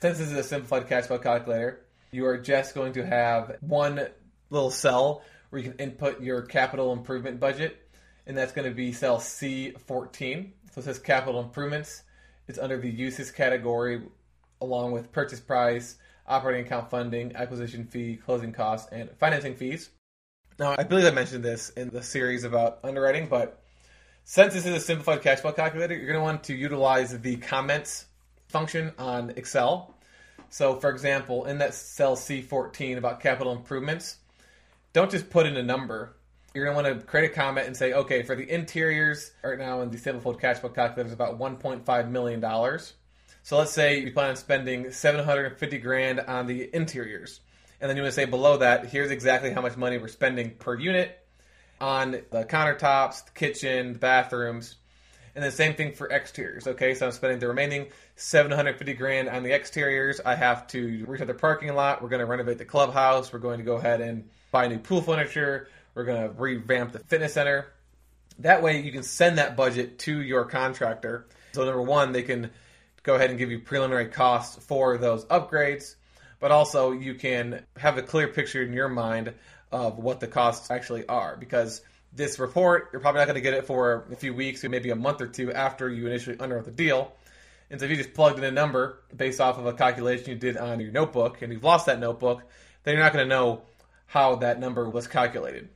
since 0.00 0.18
this 0.18 0.28
is 0.28 0.36
a 0.36 0.42
simplified 0.42 0.88
cash 0.88 1.06
flow 1.06 1.18
calculator, 1.18 1.86
you 2.10 2.26
are 2.26 2.38
just 2.38 2.74
going 2.74 2.94
to 2.94 3.06
have 3.06 3.56
one 3.60 4.08
little 4.50 4.70
cell 4.70 5.22
where 5.50 5.62
you 5.62 5.70
can 5.70 5.78
input 5.78 6.20
your 6.20 6.42
capital 6.42 6.92
improvement 6.92 7.40
budget, 7.40 7.88
and 8.26 8.36
that's 8.36 8.52
going 8.52 8.68
to 8.68 8.74
be 8.74 8.92
cell 8.92 9.18
C14. 9.18 10.50
So 10.72 10.80
it 10.80 10.84
says 10.84 10.98
capital 10.98 11.40
improvements. 11.40 12.02
It's 12.48 12.58
under 12.58 12.78
the 12.78 12.90
uses 12.90 13.30
category, 13.30 14.02
along 14.60 14.92
with 14.92 15.12
purchase 15.12 15.40
price, 15.40 15.96
operating 16.26 16.66
account 16.66 16.90
funding, 16.90 17.34
acquisition 17.36 17.84
fee, 17.84 18.16
closing 18.16 18.52
costs, 18.52 18.88
and 18.92 19.10
financing 19.18 19.54
fees. 19.54 19.90
Now, 20.58 20.74
I 20.78 20.84
believe 20.84 21.06
I 21.06 21.10
mentioned 21.10 21.44
this 21.44 21.70
in 21.70 21.90
the 21.90 22.02
series 22.02 22.44
about 22.44 22.78
underwriting, 22.82 23.28
but 23.28 23.62
since 24.24 24.54
this 24.54 24.66
is 24.66 24.74
a 24.74 24.80
simplified 24.80 25.22
cash 25.22 25.40
flow 25.40 25.52
calculator, 25.52 25.94
you're 25.94 26.06
going 26.06 26.18
to 26.18 26.24
want 26.24 26.44
to 26.44 26.54
utilize 26.54 27.18
the 27.20 27.36
comments 27.36 28.06
function 28.48 28.92
on 28.98 29.30
Excel. 29.30 29.94
So, 30.48 30.76
for 30.76 30.90
example, 30.90 31.44
in 31.44 31.58
that 31.58 31.74
cell 31.74 32.16
C14 32.16 32.96
about 32.96 33.20
capital 33.20 33.52
improvements, 33.52 34.16
don't 34.92 35.10
just 35.10 35.28
put 35.28 35.46
in 35.46 35.56
a 35.56 35.62
number. 35.62 36.16
You're 36.54 36.64
going 36.64 36.76
to 36.76 36.90
want 36.90 37.00
to 37.00 37.06
create 37.06 37.30
a 37.30 37.34
comment 37.34 37.66
and 37.66 37.76
say, 37.76 37.92
okay, 37.92 38.22
for 38.22 38.34
the 38.34 38.50
interiors, 38.50 39.30
right 39.44 39.58
now 39.58 39.82
in 39.82 39.90
the 39.90 39.98
simplified 39.98 40.40
cash 40.40 40.58
flow 40.60 40.70
calculator 40.70 41.06
is 41.06 41.12
about 41.12 41.38
$1.5 41.38 42.10
million. 42.10 42.40
So 43.46 43.56
let's 43.56 43.70
say 43.70 44.00
you 44.00 44.10
plan 44.10 44.30
on 44.30 44.34
spending 44.34 44.90
750 44.90 45.78
grand 45.78 46.18
on 46.18 46.48
the 46.48 46.68
interiors. 46.74 47.38
And 47.80 47.88
then 47.88 47.96
you 47.96 48.02
want 48.02 48.12
to 48.12 48.20
say 48.20 48.24
below 48.24 48.56
that, 48.56 48.86
here's 48.86 49.12
exactly 49.12 49.52
how 49.52 49.60
much 49.60 49.76
money 49.76 49.98
we're 49.98 50.08
spending 50.08 50.50
per 50.56 50.74
unit 50.74 51.16
on 51.80 52.10
the 52.32 52.44
countertops, 52.44 53.24
the 53.24 53.30
kitchen, 53.30 53.92
the 53.92 53.98
bathrooms. 54.00 54.74
And 55.36 55.44
the 55.44 55.52
same 55.52 55.74
thing 55.74 55.92
for 55.92 56.10
exteriors. 56.10 56.66
Okay, 56.66 56.94
so 56.94 57.06
I'm 57.06 57.12
spending 57.12 57.38
the 57.38 57.46
remaining 57.46 57.86
750 58.16 58.94
grand 58.94 59.28
on 59.28 59.44
the 59.44 59.52
exteriors. 59.52 60.20
I 60.26 60.34
have 60.34 60.66
to 60.68 61.04
rehab 61.06 61.28
the 61.28 61.34
parking 61.34 61.72
lot. 61.72 62.02
We're 62.02 62.08
going 62.08 62.18
to 62.18 62.26
renovate 62.26 62.58
the 62.58 62.64
clubhouse. 62.64 63.32
We're 63.32 63.38
going 63.38 63.58
to 63.58 63.64
go 63.64 63.76
ahead 63.76 64.00
and 64.00 64.28
buy 64.50 64.66
new 64.66 64.80
pool 64.80 65.02
furniture. 65.02 65.68
We're 65.94 66.04
going 66.04 66.20
to 66.20 66.34
revamp 66.34 66.94
the 66.94 66.98
fitness 66.98 67.34
center. 67.34 67.68
That 68.40 68.60
way, 68.60 68.80
you 68.80 68.90
can 68.90 69.04
send 69.04 69.38
that 69.38 69.56
budget 69.56 70.00
to 70.00 70.20
your 70.20 70.46
contractor. 70.46 71.28
So, 71.52 71.64
number 71.64 71.80
one, 71.80 72.10
they 72.10 72.24
can 72.24 72.50
go 73.06 73.14
ahead 73.14 73.30
and 73.30 73.38
give 73.38 73.52
you 73.52 73.60
preliminary 73.60 74.06
costs 74.06 74.62
for 74.64 74.98
those 74.98 75.24
upgrades, 75.26 75.94
but 76.40 76.50
also 76.50 76.90
you 76.90 77.14
can 77.14 77.64
have 77.76 77.96
a 77.96 78.02
clear 78.02 78.26
picture 78.26 78.62
in 78.62 78.72
your 78.72 78.88
mind 78.88 79.32
of 79.70 79.98
what 79.98 80.18
the 80.18 80.26
costs 80.26 80.72
actually 80.72 81.06
are 81.06 81.36
because 81.36 81.82
this 82.12 82.40
report, 82.40 82.88
you're 82.92 83.00
probably 83.00 83.20
not 83.20 83.26
going 83.26 83.36
to 83.36 83.40
get 83.40 83.54
it 83.54 83.64
for 83.64 84.06
a 84.10 84.16
few 84.16 84.34
weeks 84.34 84.64
maybe 84.64 84.90
a 84.90 84.96
month 84.96 85.20
or 85.20 85.28
two 85.28 85.52
after 85.52 85.88
you 85.88 86.06
initially 86.06 86.36
underwrote 86.36 86.64
the 86.64 86.72
deal. 86.72 87.12
And 87.70 87.78
so 87.78 87.84
if 87.84 87.90
you 87.90 87.96
just 87.96 88.12
plugged 88.12 88.38
in 88.38 88.44
a 88.44 88.50
number 88.50 89.02
based 89.14 89.40
off 89.40 89.56
of 89.56 89.66
a 89.66 89.72
calculation 89.72 90.30
you 90.30 90.36
did 90.36 90.56
on 90.56 90.80
your 90.80 90.90
notebook 90.90 91.42
and 91.42 91.52
you've 91.52 91.64
lost 91.64 91.86
that 91.86 92.00
notebook, 92.00 92.42
then 92.82 92.94
you're 92.94 93.04
not 93.04 93.12
going 93.12 93.24
to 93.24 93.28
know 93.28 93.62
how 94.06 94.36
that 94.36 94.58
number 94.58 94.88
was 94.88 95.06
calculated. 95.06 95.68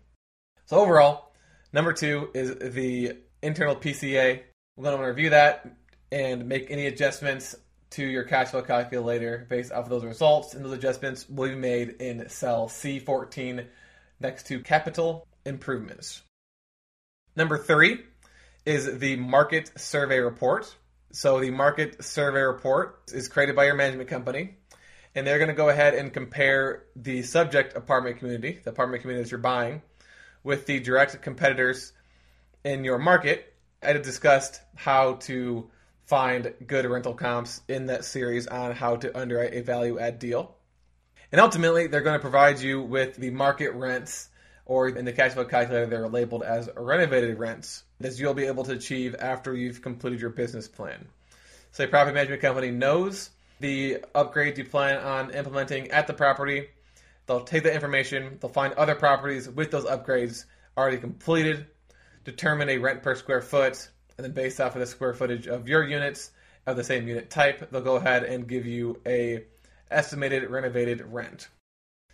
So 0.67 0.79
overall, 0.79 1.33
number 1.73 1.93
two 1.93 2.31
is 2.35 2.75
the 2.75 3.19
internal 3.41 3.77
PCA. 3.77 4.41
We're 4.77 4.85
going 4.85 4.99
to 4.99 5.07
review 5.07 5.31
that 5.31 5.67
and 6.13 6.47
make 6.47 6.71
any 6.71 6.87
adjustments 6.87 7.55
to 7.91 8.05
your 8.05 8.25
cash 8.25 8.49
flow 8.49 8.63
calculator 8.63 9.47
based 9.49 9.73
off 9.73 9.85
of 9.85 9.91
those 9.91 10.05
results. 10.05 10.55
And 10.55 10.65
those 10.65 10.73
adjustments 10.73 11.29
will 11.29 11.49
be 11.49 11.57
made 11.57 11.97
in 12.01 12.29
cell 12.29 12.69
C14 12.69 13.67
next 14.21 14.47
to 14.47 14.61
capital 14.61 15.27
improvements. 15.45 16.23
Number 17.37 17.59
three 17.59 18.01
is 18.65 18.99
the 18.99 19.17
market 19.17 19.71
survey 19.79 20.19
report. 20.19 20.75
So 21.13 21.41
the 21.41 21.51
market 21.51 22.05
survey 22.05 22.43
report 22.43 23.01
is 23.13 23.29
created 23.29 23.57
by 23.57 23.65
your 23.65 23.75
management 23.75 24.09
company, 24.09 24.57
and 25.15 25.27
they're 25.27 25.39
going 25.39 25.49
to 25.49 25.55
go 25.55 25.69
ahead 25.69 25.95
and 25.95 26.13
compare 26.13 26.85
the 26.95 27.23
subject 27.23 27.77
apartment 27.77 28.19
community, 28.19 28.61
the 28.63 28.71
apartment 28.71 29.03
community 29.03 29.25
that 29.25 29.31
you're 29.31 29.41
buying, 29.41 29.83
with 30.45 30.67
the 30.67 30.79
direct 30.79 31.21
competitors 31.23 31.93
in 32.65 32.85
your 32.85 32.99
market. 32.99 33.55
I 33.83 33.95
discussed 33.95 34.61
how 34.77 35.15
to 35.15 35.71
find 36.07 36.55
good 36.67 36.87
rental 36.87 37.15
comps 37.15 37.61
in 37.69 37.87
that 37.87 38.05
series 38.05 38.47
on 38.47 38.73
how 38.73 38.97
to 38.97 39.17
underwrite 39.17 39.55
a 39.55 39.63
value 39.63 39.99
add 39.99 40.19
deal. 40.19 40.57
And 41.33 41.41
ultimately, 41.41 41.87
they're 41.87 42.01
going 42.01 42.19
to 42.19 42.21
provide 42.21 42.61
you 42.61 42.83
with 42.83 43.17
the 43.17 43.31
market 43.31 43.73
rents, 43.75 44.29
or 44.67 44.89
in 44.89 45.05
the 45.05 45.13
cash 45.13 45.33
flow 45.33 45.45
calculator, 45.45 45.87
they're 45.87 46.09
labeled 46.09 46.43
as 46.43 46.69
renovated 46.77 47.39
rents, 47.39 47.85
that 48.01 48.19
you'll 48.19 48.35
be 48.35 48.47
able 48.47 48.65
to 48.65 48.73
achieve 48.73 49.15
after 49.19 49.55
you've 49.55 49.83
completed 49.83 50.21
your 50.21 50.31
business 50.31 50.67
plan. 50.67 51.07
So, 51.73 51.85
a 51.85 51.89
property 51.89 52.15
management 52.15 52.43
company 52.43 52.73
knows 52.73 53.31
the 53.61 53.99
upgrades 54.15 54.59
you 54.59 54.65
plan 54.65 54.99
on 54.99 55.31
implementing 55.31 55.91
at 55.93 56.09
the 56.09 56.15
property. 56.15 56.67
They'll 57.27 57.45
take 57.45 57.63
that 57.63 57.75
information, 57.75 58.39
they'll 58.41 58.51
find 58.51 58.75
other 58.75 58.97
properties 58.97 59.49
with 59.49 59.71
those 59.71 59.85
upgrades 59.85 60.47
already 60.77 60.99
completed, 60.99 61.67
determine 62.25 62.69
a 62.69 62.79
rent 62.79 63.03
per 63.05 63.15
square 63.15 63.41
foot, 63.41 63.89
and 64.21 64.25
then 64.27 64.33
based 64.33 64.61
off 64.61 64.75
of 64.75 64.81
the 64.81 64.87
square 64.87 65.15
footage 65.15 65.47
of 65.47 65.67
your 65.67 65.83
units 65.83 66.31
of 66.67 66.77
the 66.77 66.85
same 66.85 67.09
unit 67.09 67.31
type, 67.31 67.71
they'll 67.71 67.81
go 67.81 67.97
ahead 67.97 68.23
and 68.23 68.47
give 68.47 68.67
you 68.67 69.01
a 69.07 69.45
estimated 69.91 70.51
renovated 70.51 71.01
rent. 71.01 71.49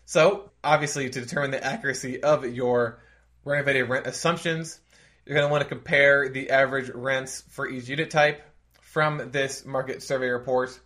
So, 0.05 0.53
obviously, 0.63 1.11
to 1.11 1.21
determine 1.21 1.51
the 1.51 1.65
accuracy 1.65 2.23
of 2.23 2.45
your 2.45 3.01
renovated 3.45 3.89
rent 3.89 4.07
assumptions, 4.07 4.79
you're 5.25 5.37
going 5.37 5.49
to 5.49 5.51
want 5.51 5.65
to 5.65 5.69
compare 5.69 6.29
the 6.29 6.51
average 6.51 6.91
rents 6.91 7.43
for 7.49 7.69
each 7.69 7.89
unit 7.89 8.09
type 8.09 8.41
from 8.83 9.33
this 9.33 9.67
market 9.67 10.01
survey 10.01 10.29
report 10.29 10.79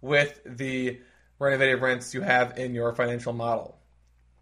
with 0.00 0.40
the 0.46 0.98
renovated 1.38 1.82
rents 1.82 2.14
you 2.14 2.22
have 2.22 2.56
in 2.56 2.74
your 2.74 2.94
financial 2.94 3.34
model. 3.34 3.76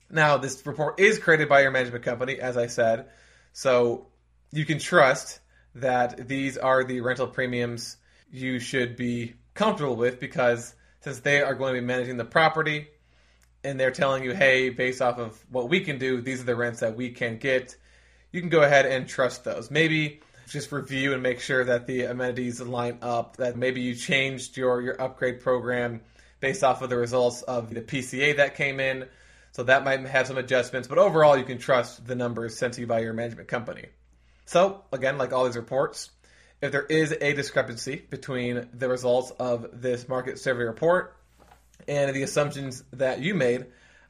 Now, 0.09 0.37
this 0.37 0.65
report 0.65 1.01
is 1.01 1.19
created 1.19 1.49
by 1.49 1.63
your 1.63 1.73
management 1.73 2.05
company, 2.05 2.39
as 2.39 2.57
I 2.57 2.69
said, 2.69 3.07
so 3.53 4.07
you 4.53 4.65
can 4.65 4.79
trust 4.79 5.41
that 5.75 6.29
these 6.29 6.59
are 6.59 6.85
the 6.85 7.01
rental 7.01 7.27
premiums 7.27 7.97
you 8.31 8.59
should 8.59 8.97
be 8.97 9.35
comfortable 9.55 9.97
with 9.97 10.21
because 10.21 10.75
since 11.01 11.21
they 11.21 11.43
are 11.43 11.55
going 11.55 11.75
to 11.75 11.81
be 11.81 11.87
managing 11.87 12.17
the 12.17 12.25
property 12.25 12.89
and 13.65 13.79
they're 13.79 13.91
telling 13.91 14.25
you, 14.25 14.33
hey, 14.33 14.71
based 14.71 15.03
off 15.03 15.19
of 15.19 15.43
what 15.51 15.69
we 15.69 15.81
can 15.81 15.99
do, 15.99 16.21
these 16.21 16.41
are 16.41 16.45
the 16.45 16.57
rents 16.57 16.81
that 16.81 16.97
we 16.97 17.11
can 17.11 17.39
get, 17.39 17.77
you 18.33 18.41
can 18.41 18.51
go 18.51 18.63
ahead 18.63 18.87
and 18.87 19.09
trust 19.09 19.45
those. 19.45 19.71
Maybe 19.71 20.21
just 20.49 20.73
review 20.73 21.13
and 21.13 21.23
make 21.23 21.41
sure 21.41 21.65
that 21.65 21.87
the 21.87 22.05
amenities 22.05 22.61
line 22.61 22.99
up, 23.03 23.37
that 23.37 23.57
maybe 23.57 23.81
you 23.81 23.95
changed 23.95 24.57
your, 24.57 24.81
your 24.81 25.01
upgrade 25.01 25.41
program 25.41 26.01
based 26.41 26.65
off 26.65 26.83
of 26.83 26.91
the 26.91 26.97
results 26.97 27.43
of 27.43 27.73
the 27.73 27.81
PCA 27.81 28.37
that 28.37 28.57
came 28.57 28.81
in. 28.81 29.07
So 29.53 29.63
that 29.65 29.85
might 29.85 30.01
have 30.07 30.27
some 30.27 30.39
adjustments, 30.39 30.89
but 30.89 30.99
overall, 30.99 31.37
you 31.37 31.45
can 31.45 31.59
trust 31.59 32.07
the 32.07 32.15
numbers 32.15 32.57
sent 32.57 32.75
to 32.75 32.81
you 32.81 32.87
by 32.87 33.01
your 33.01 33.13
management 33.13 33.49
company. 33.49 33.87
So, 34.45 34.83
again, 34.93 35.19
like 35.19 35.33
all 35.33 35.45
these 35.45 35.57
reports, 35.57 36.11
if 36.61 36.73
there 36.73 36.87
is 36.87 37.15
a 37.21 37.33
discrepancy 37.33 38.05
between 38.09 38.69
the 38.73 38.89
results 38.89 39.33
of 39.39 39.83
this 39.83 40.09
market 40.09 40.39
survey 40.39 40.65
report 40.65 41.17
and 41.89 42.15
the 42.15 42.23
assumptions 42.23 42.85
that 42.93 43.21
you 43.21 43.35
made 43.35 43.67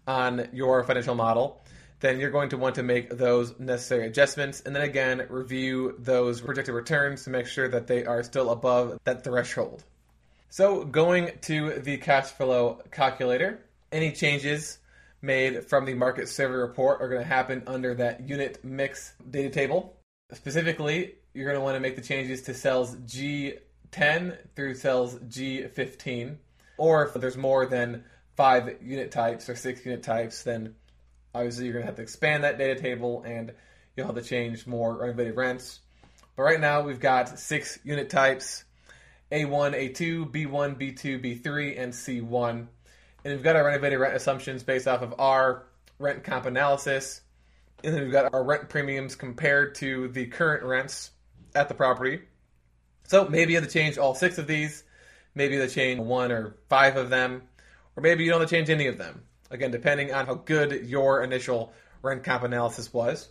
on 0.07 0.49
your 0.53 0.85
financial 0.85 1.15
model, 1.15 1.63
then 2.01 2.19
you're 2.19 2.31
going 2.31 2.51
to 2.51 2.59
want 2.59 2.75
to 2.75 2.83
make 2.83 3.09
those 3.11 3.59
necessary 3.59 4.07
adjustments 4.07 4.61
and 4.67 4.75
then 4.75 4.83
again 4.83 5.25
review 5.31 5.95
those 6.01 6.41
projected 6.41 6.75
returns 6.75 7.25
to 7.25 7.31
make 7.31 7.47
sure 7.47 7.69
that 7.69 7.87
they 7.87 8.05
are 8.05 8.23
still 8.23 8.51
above 8.51 8.99
that 9.05 9.25
threshold. 9.25 9.85
So, 10.51 10.85
going 10.85 11.31
to 11.43 11.79
the 11.79 11.97
cash 11.97 12.27
flow 12.27 12.83
calculator, 12.91 13.63
any 13.91 14.13
changes 14.13 14.79
made 15.23 15.65
from 15.65 15.87
the 15.87 15.95
market 15.95 16.29
survey 16.29 16.55
report 16.55 17.01
are 17.01 17.09
going 17.09 17.23
to 17.23 17.27
happen 17.27 17.63
under 17.67 17.95
that 17.95 18.29
unit 18.29 18.63
mix 18.63 19.15
data 19.31 19.49
table. 19.49 19.97
Specifically, 20.35 21.15
you're 21.35 21.47
going 21.47 21.59
to 21.59 21.63
want 21.63 21.77
to 21.77 21.81
make 21.81 21.97
the 21.97 22.03
changes 22.03 22.43
to 22.43 22.55
cells 22.55 22.97
G10 22.97 24.39
through 24.57 24.75
cells 24.75 25.15
G15. 25.17 26.37
Or 26.79 27.07
if 27.07 27.15
there's 27.15 27.37
more 27.37 27.67
than 27.67 28.05
five 28.37 28.77
unit 28.83 29.11
types 29.11 29.49
or 29.49 29.57
six 29.57 29.85
unit 29.85 30.03
types, 30.03 30.43
then 30.43 30.75
obviously 31.35 31.65
you're 31.65 31.75
going 31.75 31.83
to 31.83 31.87
have 31.87 31.97
to 31.97 32.03
expand 32.03 32.45
that 32.45 32.59
data 32.59 32.81
table 32.81 33.23
and 33.27 33.53
you'll 33.97 34.07
have 34.07 34.17
to 34.17 34.23
change 34.23 34.67
more 34.67 34.97
renovated 34.97 35.37
rents. 35.37 35.81
But 36.35 36.45
right 36.45 36.61
now 36.61 36.83
we've 36.83 37.01
got 37.01 37.39
six 37.39 37.79
unit 37.85 38.09
types 38.09 38.65
A1, 39.31 39.95
A2, 39.95 40.31
B1, 40.31 40.77
B2, 40.77 41.43
B3, 41.43 41.79
and 41.79 41.93
C1. 41.93 42.67
And 43.25 43.35
we've 43.35 43.43
got 43.43 43.57
our 43.57 43.65
renovated 43.65 44.01
rent 44.01 44.17
assumptions 44.17 44.63
based 44.63 44.89
off 44.89 45.03
of 45.03 45.15
our 45.19 45.67
rent 45.99 46.25
comp 46.25 46.47
analysis 46.47 47.21
and 47.85 47.95
then 47.95 48.03
we've 48.03 48.13
got 48.13 48.33
our 48.33 48.45
rent 48.45 48.69
premiums 48.69 49.15
compared 49.15 49.75
to 49.77 50.09
the 50.09 50.27
current 50.27 50.65
rents 50.65 51.11
at 51.55 51.69
the 51.69 51.75
property. 51.75 52.21
So 53.05 53.29
maybe 53.29 53.53
you 53.53 53.59
have 53.61 53.69
to 53.69 53.73
change 53.73 53.99
all 53.99 54.15
six 54.15 54.39
of 54.39 54.47
these, 54.47 54.85
maybe 55.35 55.55
you 55.55 55.61
have 55.61 55.69
to 55.69 55.75
change 55.75 56.01
one 56.01 56.33
or 56.33 56.57
five 56.69 56.97
of 56.97 57.11
them, 57.11 57.43
or 57.97 58.03
maybe 58.03 58.25
you 58.25 58.31
don't 58.31 58.41
have 58.41 58.49
to 58.49 58.55
change 58.55 58.71
any 58.71 58.87
of 58.87 58.99
them. 58.99 59.23
Again, 59.51 59.71
depending 59.71 60.13
on 60.15 60.27
how 60.27 60.35
good 60.35 60.87
your 60.87 61.23
initial 61.23 61.73
rent 62.01 62.25
comp 62.25 62.43
analysis 62.43 62.93
was. 62.93 63.29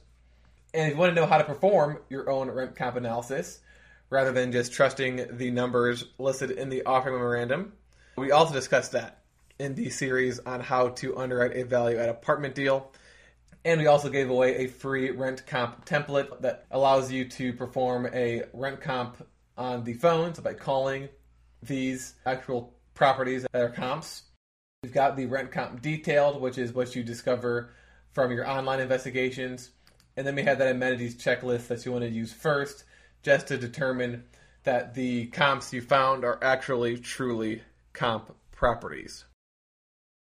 And 0.74 0.88
if 0.88 0.94
you 0.94 1.00
want 1.00 1.16
to 1.16 1.20
know 1.20 1.28
how 1.28 1.38
to 1.38 1.44
perform 1.44 2.00
your 2.10 2.30
own 2.30 2.50
rent 2.50 2.76
comp 2.76 2.96
analysis, 2.96 3.60
rather 4.12 4.32
than 4.32 4.52
just 4.52 4.74
trusting 4.74 5.38
the 5.38 5.50
numbers 5.50 6.06
listed 6.20 6.52
in 6.52 6.70
the 6.70 6.86
offering 6.86 7.16
memorandum, 7.16 7.74
we 8.18 8.32
also 8.32 8.54
discussed 8.54 8.92
that 8.92 9.22
in 9.58 9.74
the 9.74 9.90
series 9.90 10.40
on 10.40 10.60
how 10.60 10.90
to 10.90 11.18
underwrite 11.18 11.56
a 11.56 11.64
value 11.64 11.98
add 11.98 12.10
apartment 12.10 12.54
deal. 12.54 12.92
And 13.64 13.80
we 13.80 13.88
also 13.88 14.10
gave 14.10 14.30
away 14.30 14.58
a 14.58 14.68
free 14.68 15.12
rent 15.12 15.46
comp 15.46 15.86
template 15.86 16.42
that 16.42 16.66
allows 16.72 17.12
you 17.12 17.26
to 17.30 17.54
perform 17.54 18.08
a 18.12 18.44
rent 18.54 18.82
comp 18.82 19.28
on 19.58 19.84
the 19.84 19.94
phone. 19.94 20.34
So 20.34 20.42
by 20.42 20.54
calling 20.54 21.10
these 21.62 22.16
actual 22.26 22.74
properties 22.96 23.46
that 23.52 23.62
are 23.62 23.70
comps, 23.70 24.24
we've 24.82 24.94
got 24.94 25.16
the 25.16 25.28
rent 25.28 25.52
comp 25.52 25.82
detailed, 25.82 26.42
which 26.42 26.58
is 26.58 26.74
what 26.74 26.96
you 26.96 27.04
discover 27.04 27.72
from 28.14 28.32
your 28.32 28.48
online 28.48 28.80
investigations. 28.80 29.70
And 30.18 30.26
then 30.26 30.36
we 30.36 30.44
have 30.44 30.58
that 30.58 30.72
amenities 30.72 31.16
checklist 31.16 31.68
that 31.68 31.86
you 31.86 31.92
want 31.92 32.04
to 32.04 32.10
use 32.10 32.34
first 32.34 32.84
just 33.22 33.48
to 33.48 33.58
determine 33.58 34.24
that 34.64 34.94
the 34.96 35.28
comps 35.28 35.72
you 35.72 35.82
found 35.82 36.26
are 36.26 36.40
actually 36.42 36.98
truly 36.98 37.62
comp 37.94 38.36
properties. 38.52 39.26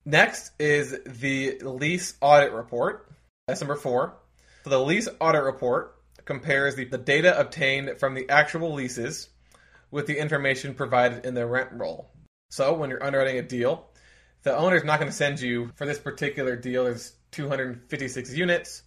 Next 0.05 0.51
is 0.59 0.97
the 1.05 1.59
lease 1.59 2.15
audit 2.21 2.51
report. 2.51 3.07
That's 3.49 3.61
number 3.61 3.75
four. 3.75 4.15
So 4.63 4.69
the 4.69 4.79
lease 4.79 5.07
audit 5.19 5.43
report 5.43 5.95
compares 6.25 6.75
the, 6.75 6.85
the 6.85 6.99
data 6.99 7.37
obtained 7.39 7.97
from 7.99 8.13
the 8.13 8.29
actual 8.29 8.73
leases 8.73 9.27
with 9.89 10.05
the 10.05 10.19
information 10.19 10.75
provided 10.75 11.25
in 11.25 11.33
the 11.33 11.47
rent 11.47 11.71
roll. 11.71 12.11
So 12.49 12.73
when 12.73 12.91
you're 12.91 13.03
underwriting 13.03 13.39
a 13.39 13.41
deal, 13.41 13.89
the 14.43 14.55
owner's 14.55 14.83
not 14.83 14.99
going 14.99 15.09
to 15.09 15.17
send 15.17 15.41
you 15.41 15.71
for 15.75 15.87
this 15.87 15.97
particular 15.97 16.55
deal. 16.55 16.83
There's 16.83 17.13
256 17.31 18.35
units. 18.35 18.83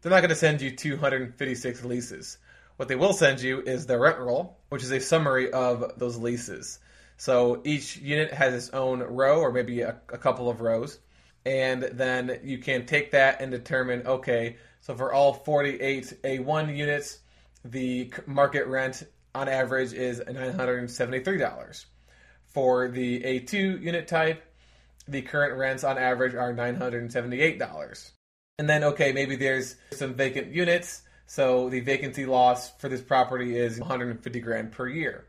They're 0.00 0.10
not 0.10 0.20
going 0.20 0.30
to 0.30 0.36
send 0.36 0.62
you 0.62 0.74
256 0.74 1.84
leases. 1.84 2.38
What 2.76 2.88
they 2.88 2.96
will 2.96 3.12
send 3.12 3.42
you 3.42 3.60
is 3.60 3.84
the 3.84 3.98
rent 3.98 4.18
roll, 4.18 4.58
which 4.70 4.82
is 4.82 4.90
a 4.90 5.00
summary 5.00 5.52
of 5.52 5.98
those 5.98 6.16
leases. 6.16 6.78
So 7.18 7.60
each 7.64 7.98
unit 7.98 8.32
has 8.32 8.54
its 8.54 8.70
own 8.70 9.00
row, 9.00 9.40
or 9.40 9.52
maybe 9.52 9.82
a, 9.82 10.00
a 10.08 10.16
couple 10.16 10.48
of 10.48 10.62
rows, 10.62 10.98
and 11.44 11.82
then 11.82 12.40
you 12.44 12.58
can 12.58 12.86
take 12.86 13.12
that 13.12 13.40
and 13.40 13.50
determine 13.50 14.06
okay, 14.06 14.56
so 14.80 14.94
for 14.94 15.12
all 15.12 15.32
48 15.32 16.20
A1 16.22 16.76
units, 16.76 17.18
the 17.64 18.12
market 18.26 18.66
rent 18.66 19.04
on 19.34 19.48
average 19.48 19.92
is 19.92 20.20
$973. 20.20 21.84
For 22.46 22.88
the 22.88 23.20
A2 23.20 23.82
unit 23.82 24.08
type, 24.08 24.42
the 25.08 25.22
current 25.22 25.56
rents 25.58 25.84
on 25.84 25.98
average 25.98 26.34
are 26.34 26.52
$978. 26.52 28.10
And 28.58 28.68
then, 28.68 28.84
okay, 28.84 29.12
maybe 29.12 29.36
there's 29.36 29.76
some 29.92 30.14
vacant 30.14 30.52
units, 30.52 31.02
so 31.26 31.70
the 31.70 31.80
vacancy 31.80 32.26
loss 32.26 32.70
for 32.78 32.88
this 32.88 33.00
property 33.00 33.56
is 33.56 33.78
150 33.78 34.40
grand 34.40 34.72
per 34.72 34.86
year. 34.88 35.24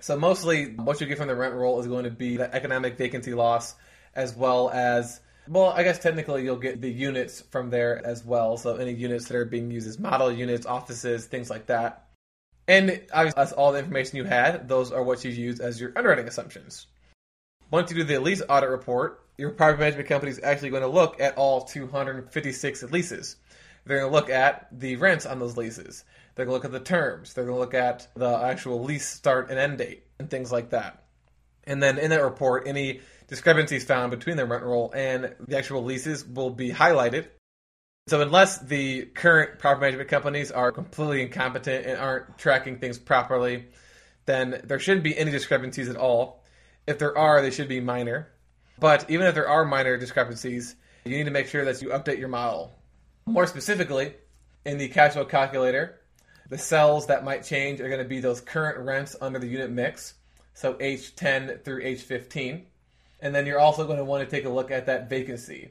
So 0.00 0.18
mostly 0.18 0.74
what 0.74 1.00
you 1.00 1.06
get 1.06 1.18
from 1.18 1.28
the 1.28 1.34
rent 1.34 1.54
roll 1.54 1.80
is 1.80 1.86
going 1.86 2.04
to 2.04 2.10
be 2.10 2.36
the 2.36 2.52
economic 2.54 2.98
vacancy 2.98 3.34
loss 3.34 3.74
as 4.14 4.36
well 4.36 4.68
as 4.70 5.20
well, 5.48 5.70
I 5.70 5.82
guess 5.82 5.98
technically 5.98 6.44
you'll 6.44 6.56
get 6.56 6.80
the 6.80 6.90
units 6.90 7.40
from 7.50 7.70
there 7.70 8.04
as 8.04 8.24
well. 8.24 8.56
So 8.56 8.76
any 8.76 8.92
units 8.92 9.26
that 9.28 9.36
are 9.36 9.44
being 9.44 9.70
used 9.70 9.88
as 9.88 9.98
model 9.98 10.30
units, 10.30 10.66
offices, 10.66 11.26
things 11.26 11.50
like 11.50 11.66
that. 11.66 12.06
And 12.68 13.02
obviously 13.12 13.40
that's 13.40 13.52
all 13.52 13.72
the 13.72 13.80
information 13.80 14.16
you 14.16 14.24
had. 14.24 14.68
Those 14.68 14.92
are 14.92 15.02
what 15.02 15.24
you 15.24 15.30
use 15.30 15.60
as 15.60 15.80
your 15.80 15.92
underwriting 15.96 16.28
assumptions. 16.28 16.86
Once 17.70 17.90
you 17.90 17.96
do 17.96 18.04
the 18.04 18.18
lease 18.18 18.42
audit 18.48 18.70
report, 18.70 19.24
your 19.36 19.50
property 19.50 19.80
management 19.80 20.08
company 20.08 20.30
is 20.30 20.40
actually 20.42 20.70
going 20.70 20.82
to 20.82 20.88
look 20.88 21.20
at 21.20 21.36
all 21.36 21.62
256 21.62 22.82
leases. 22.84 23.36
They're 23.84 23.98
going 23.98 24.10
to 24.10 24.16
look 24.16 24.30
at 24.30 24.68
the 24.78 24.96
rents 24.96 25.26
on 25.26 25.38
those 25.38 25.56
leases. 25.56 26.04
They're 26.34 26.46
going 26.46 26.60
to 26.60 26.68
look 26.68 26.74
at 26.74 26.84
the 26.84 26.88
terms. 26.88 27.34
They're 27.34 27.44
going 27.44 27.56
to 27.56 27.60
look 27.60 27.74
at 27.74 28.06
the 28.14 28.28
actual 28.28 28.84
lease 28.84 29.08
start 29.08 29.50
and 29.50 29.58
end 29.58 29.78
date 29.78 30.04
and 30.18 30.30
things 30.30 30.52
like 30.52 30.70
that. 30.70 31.02
And 31.64 31.82
then 31.82 31.98
in 31.98 32.10
that 32.10 32.22
report, 32.22 32.66
any 32.66 33.00
discrepancies 33.32 33.82
found 33.82 34.10
between 34.10 34.36
the 34.36 34.44
rent 34.44 34.62
roll 34.62 34.92
and 34.94 35.34
the 35.48 35.56
actual 35.56 35.82
leases 35.82 36.22
will 36.22 36.50
be 36.50 36.70
highlighted. 36.70 37.28
So 38.06 38.20
unless 38.20 38.58
the 38.58 39.06
current 39.06 39.58
property 39.58 39.86
management 39.86 40.10
companies 40.10 40.50
are 40.50 40.70
completely 40.70 41.22
incompetent 41.22 41.86
and 41.86 41.98
aren't 41.98 42.36
tracking 42.36 42.78
things 42.78 42.98
properly, 42.98 43.68
then 44.26 44.60
there 44.64 44.78
shouldn't 44.78 45.02
be 45.02 45.16
any 45.16 45.30
discrepancies 45.30 45.88
at 45.88 45.96
all. 45.96 46.44
If 46.86 46.98
there 46.98 47.16
are, 47.16 47.40
they 47.40 47.50
should 47.50 47.68
be 47.68 47.80
minor. 47.80 48.28
But 48.78 49.08
even 49.08 49.26
if 49.26 49.34
there 49.34 49.48
are 49.48 49.64
minor 49.64 49.96
discrepancies, 49.96 50.76
you 51.06 51.16
need 51.16 51.24
to 51.24 51.30
make 51.30 51.46
sure 51.46 51.64
that 51.64 51.80
you 51.80 51.88
update 51.88 52.18
your 52.18 52.28
model. 52.28 52.74
More 53.24 53.46
specifically, 53.46 54.12
in 54.66 54.76
the 54.76 54.88
cash 54.88 55.14
flow 55.14 55.24
calculator, 55.24 56.00
the 56.50 56.58
cells 56.58 57.06
that 57.06 57.24
might 57.24 57.44
change 57.44 57.80
are 57.80 57.88
going 57.88 58.02
to 58.02 58.06
be 58.06 58.20
those 58.20 58.42
current 58.42 58.76
rents 58.84 59.16
under 59.22 59.38
the 59.38 59.46
unit 59.46 59.70
mix, 59.70 60.16
so 60.52 60.74
H10 60.74 61.64
through 61.64 61.82
H15. 61.82 62.66
And 63.22 63.34
then 63.34 63.46
you're 63.46 63.58
also 63.58 63.86
going 63.86 63.96
to 63.96 64.04
want 64.04 64.28
to 64.28 64.36
take 64.36 64.44
a 64.44 64.50
look 64.50 64.70
at 64.70 64.86
that 64.86 65.08
vacancy. 65.08 65.70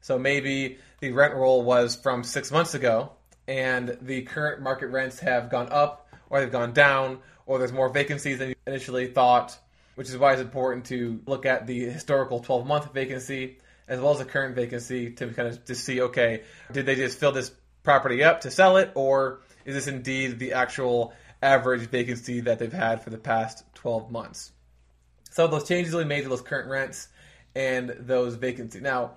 So 0.00 0.18
maybe 0.18 0.78
the 1.00 1.12
rent 1.12 1.34
roll 1.34 1.62
was 1.62 1.94
from 1.96 2.24
six 2.24 2.50
months 2.50 2.74
ago, 2.74 3.12
and 3.46 3.98
the 4.00 4.22
current 4.22 4.62
market 4.62 4.86
rents 4.86 5.18
have 5.20 5.50
gone 5.50 5.68
up, 5.70 6.08
or 6.30 6.40
they've 6.40 6.50
gone 6.50 6.72
down, 6.72 7.18
or 7.44 7.58
there's 7.58 7.72
more 7.72 7.90
vacancies 7.90 8.38
than 8.38 8.50
you 8.50 8.54
initially 8.66 9.08
thought, 9.08 9.58
which 9.96 10.08
is 10.08 10.16
why 10.16 10.32
it's 10.32 10.40
important 10.40 10.86
to 10.86 11.20
look 11.26 11.44
at 11.44 11.66
the 11.66 11.80
historical 11.80 12.40
12 12.40 12.66
month 12.66 12.94
vacancy 12.94 13.58
as 13.88 14.00
well 14.00 14.12
as 14.12 14.18
the 14.18 14.24
current 14.24 14.54
vacancy 14.54 15.10
to 15.10 15.28
kind 15.32 15.48
of 15.48 15.64
to 15.66 15.74
see 15.74 16.00
okay, 16.00 16.42
did 16.72 16.86
they 16.86 16.94
just 16.94 17.18
fill 17.18 17.32
this 17.32 17.52
property 17.82 18.24
up 18.24 18.40
to 18.42 18.50
sell 18.50 18.76
it, 18.76 18.90
or 18.94 19.40
is 19.64 19.74
this 19.74 19.86
indeed 19.86 20.38
the 20.38 20.52
actual 20.52 21.12
average 21.42 21.82
vacancy 21.90 22.40
that 22.40 22.58
they've 22.58 22.72
had 22.72 23.02
for 23.02 23.10
the 23.10 23.18
past 23.18 23.64
12 23.74 24.10
months? 24.10 24.52
So 25.32 25.46
those 25.46 25.66
changes 25.66 25.94
be 25.94 26.04
made 26.04 26.22
to 26.22 26.28
those 26.28 26.42
current 26.42 26.68
rents 26.68 27.08
and 27.54 27.96
those 28.00 28.34
vacancies. 28.34 28.82
Now, 28.82 29.12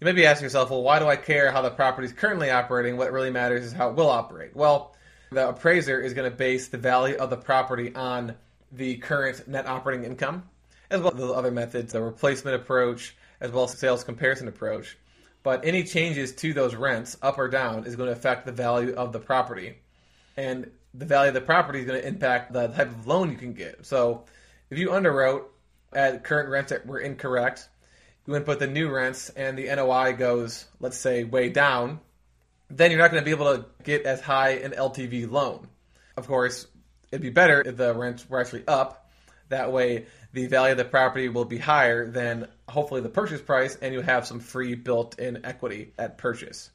you 0.00 0.04
may 0.04 0.12
be 0.12 0.26
asking 0.26 0.46
yourself, 0.46 0.70
well, 0.70 0.82
why 0.82 0.98
do 0.98 1.06
I 1.06 1.14
care 1.14 1.52
how 1.52 1.62
the 1.62 1.70
property 1.70 2.06
is 2.08 2.12
currently 2.12 2.50
operating? 2.50 2.96
What 2.96 3.12
really 3.12 3.30
matters 3.30 3.64
is 3.64 3.72
how 3.72 3.90
it 3.90 3.94
will 3.94 4.10
operate. 4.10 4.56
Well, 4.56 4.96
the 5.30 5.48
appraiser 5.48 6.00
is 6.00 6.14
going 6.14 6.28
to 6.28 6.36
base 6.36 6.66
the 6.66 6.78
value 6.78 7.14
of 7.14 7.30
the 7.30 7.36
property 7.36 7.94
on 7.94 8.34
the 8.72 8.96
current 8.96 9.46
net 9.46 9.68
operating 9.68 10.04
income, 10.04 10.42
as 10.90 11.00
well 11.00 11.12
as 11.12 11.18
the 11.20 11.32
other 11.32 11.52
methods, 11.52 11.92
the 11.92 12.02
replacement 12.02 12.56
approach, 12.56 13.14
as 13.40 13.52
well 13.52 13.62
as 13.62 13.70
the 13.70 13.78
sales 13.78 14.02
comparison 14.02 14.48
approach. 14.48 14.98
But 15.44 15.64
any 15.64 15.84
changes 15.84 16.34
to 16.36 16.52
those 16.52 16.74
rents, 16.74 17.16
up 17.22 17.38
or 17.38 17.46
down, 17.48 17.86
is 17.86 17.94
going 17.94 18.08
to 18.08 18.16
affect 18.16 18.46
the 18.46 18.52
value 18.52 18.94
of 18.94 19.12
the 19.12 19.20
property. 19.20 19.76
And 20.36 20.72
the 20.92 21.04
value 21.04 21.28
of 21.28 21.34
the 21.34 21.40
property 21.40 21.78
is 21.78 21.86
going 21.86 22.00
to 22.00 22.08
impact 22.08 22.52
the 22.52 22.66
type 22.66 22.88
of 22.88 23.06
loan 23.06 23.30
you 23.30 23.36
can 23.36 23.52
get. 23.52 23.86
So 23.86 24.24
if 24.70 24.78
you 24.78 24.88
underwrote 24.88 25.44
Uh, 25.94 25.98
at 25.98 26.24
current 26.24 26.48
rents 26.48 26.70
that 26.70 26.86
were 26.86 26.98
incorrect, 26.98 27.68
you 28.26 28.36
input 28.36 28.58
the 28.58 28.66
new 28.66 28.90
rents 28.90 29.30
and 29.30 29.58
the 29.58 29.74
NOI 29.74 30.12
goes, 30.12 30.66
let's 30.80 30.96
say, 30.96 31.24
way 31.24 31.48
down, 31.48 32.00
then 32.70 32.90
you're 32.90 33.00
not 33.00 33.10
going 33.10 33.22
to 33.22 33.24
be 33.24 33.32
able 33.32 33.56
to 33.56 33.66
get 33.82 34.02
as 34.02 34.20
high 34.20 34.50
an 34.50 34.72
LTV 34.72 35.30
loan. 35.30 35.68
Of 36.16 36.26
course, 36.26 36.66
it'd 37.10 37.22
be 37.22 37.30
better 37.30 37.60
if 37.60 37.76
the 37.76 37.94
rents 37.94 38.28
were 38.28 38.40
actually 38.40 38.66
up. 38.66 39.10
That 39.48 39.70
way, 39.70 40.06
the 40.32 40.46
value 40.46 40.72
of 40.72 40.78
the 40.78 40.84
property 40.84 41.28
will 41.28 41.44
be 41.44 41.58
higher 41.58 42.10
than 42.10 42.48
hopefully 42.68 43.02
the 43.02 43.10
purchase 43.10 43.42
price, 43.42 43.76
and 43.76 43.92
you 43.92 44.00
have 44.00 44.26
some 44.26 44.40
free 44.40 44.74
built 44.74 45.18
in 45.18 45.44
equity 45.44 45.92
at 45.98 46.16
purchase. 46.16 46.70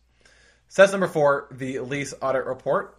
So 0.68 0.82
that's 0.82 0.92
number 0.92 1.08
four, 1.08 1.48
the 1.52 1.80
lease 1.80 2.14
audit 2.22 2.46
report. 2.46 2.96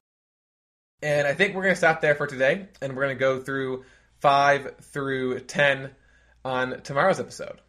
And 1.00 1.28
I 1.28 1.34
think 1.34 1.54
we're 1.54 1.62
going 1.62 1.74
to 1.74 1.78
stop 1.78 2.00
there 2.00 2.16
for 2.16 2.26
today, 2.26 2.66
and 2.82 2.96
we're 2.96 3.04
going 3.04 3.16
to 3.16 3.20
go 3.20 3.40
through 3.40 3.84
five 4.20 4.74
through 4.80 5.40
10 5.40 5.90
on 6.44 6.80
tomorrow's 6.82 7.20
episode. 7.20 7.60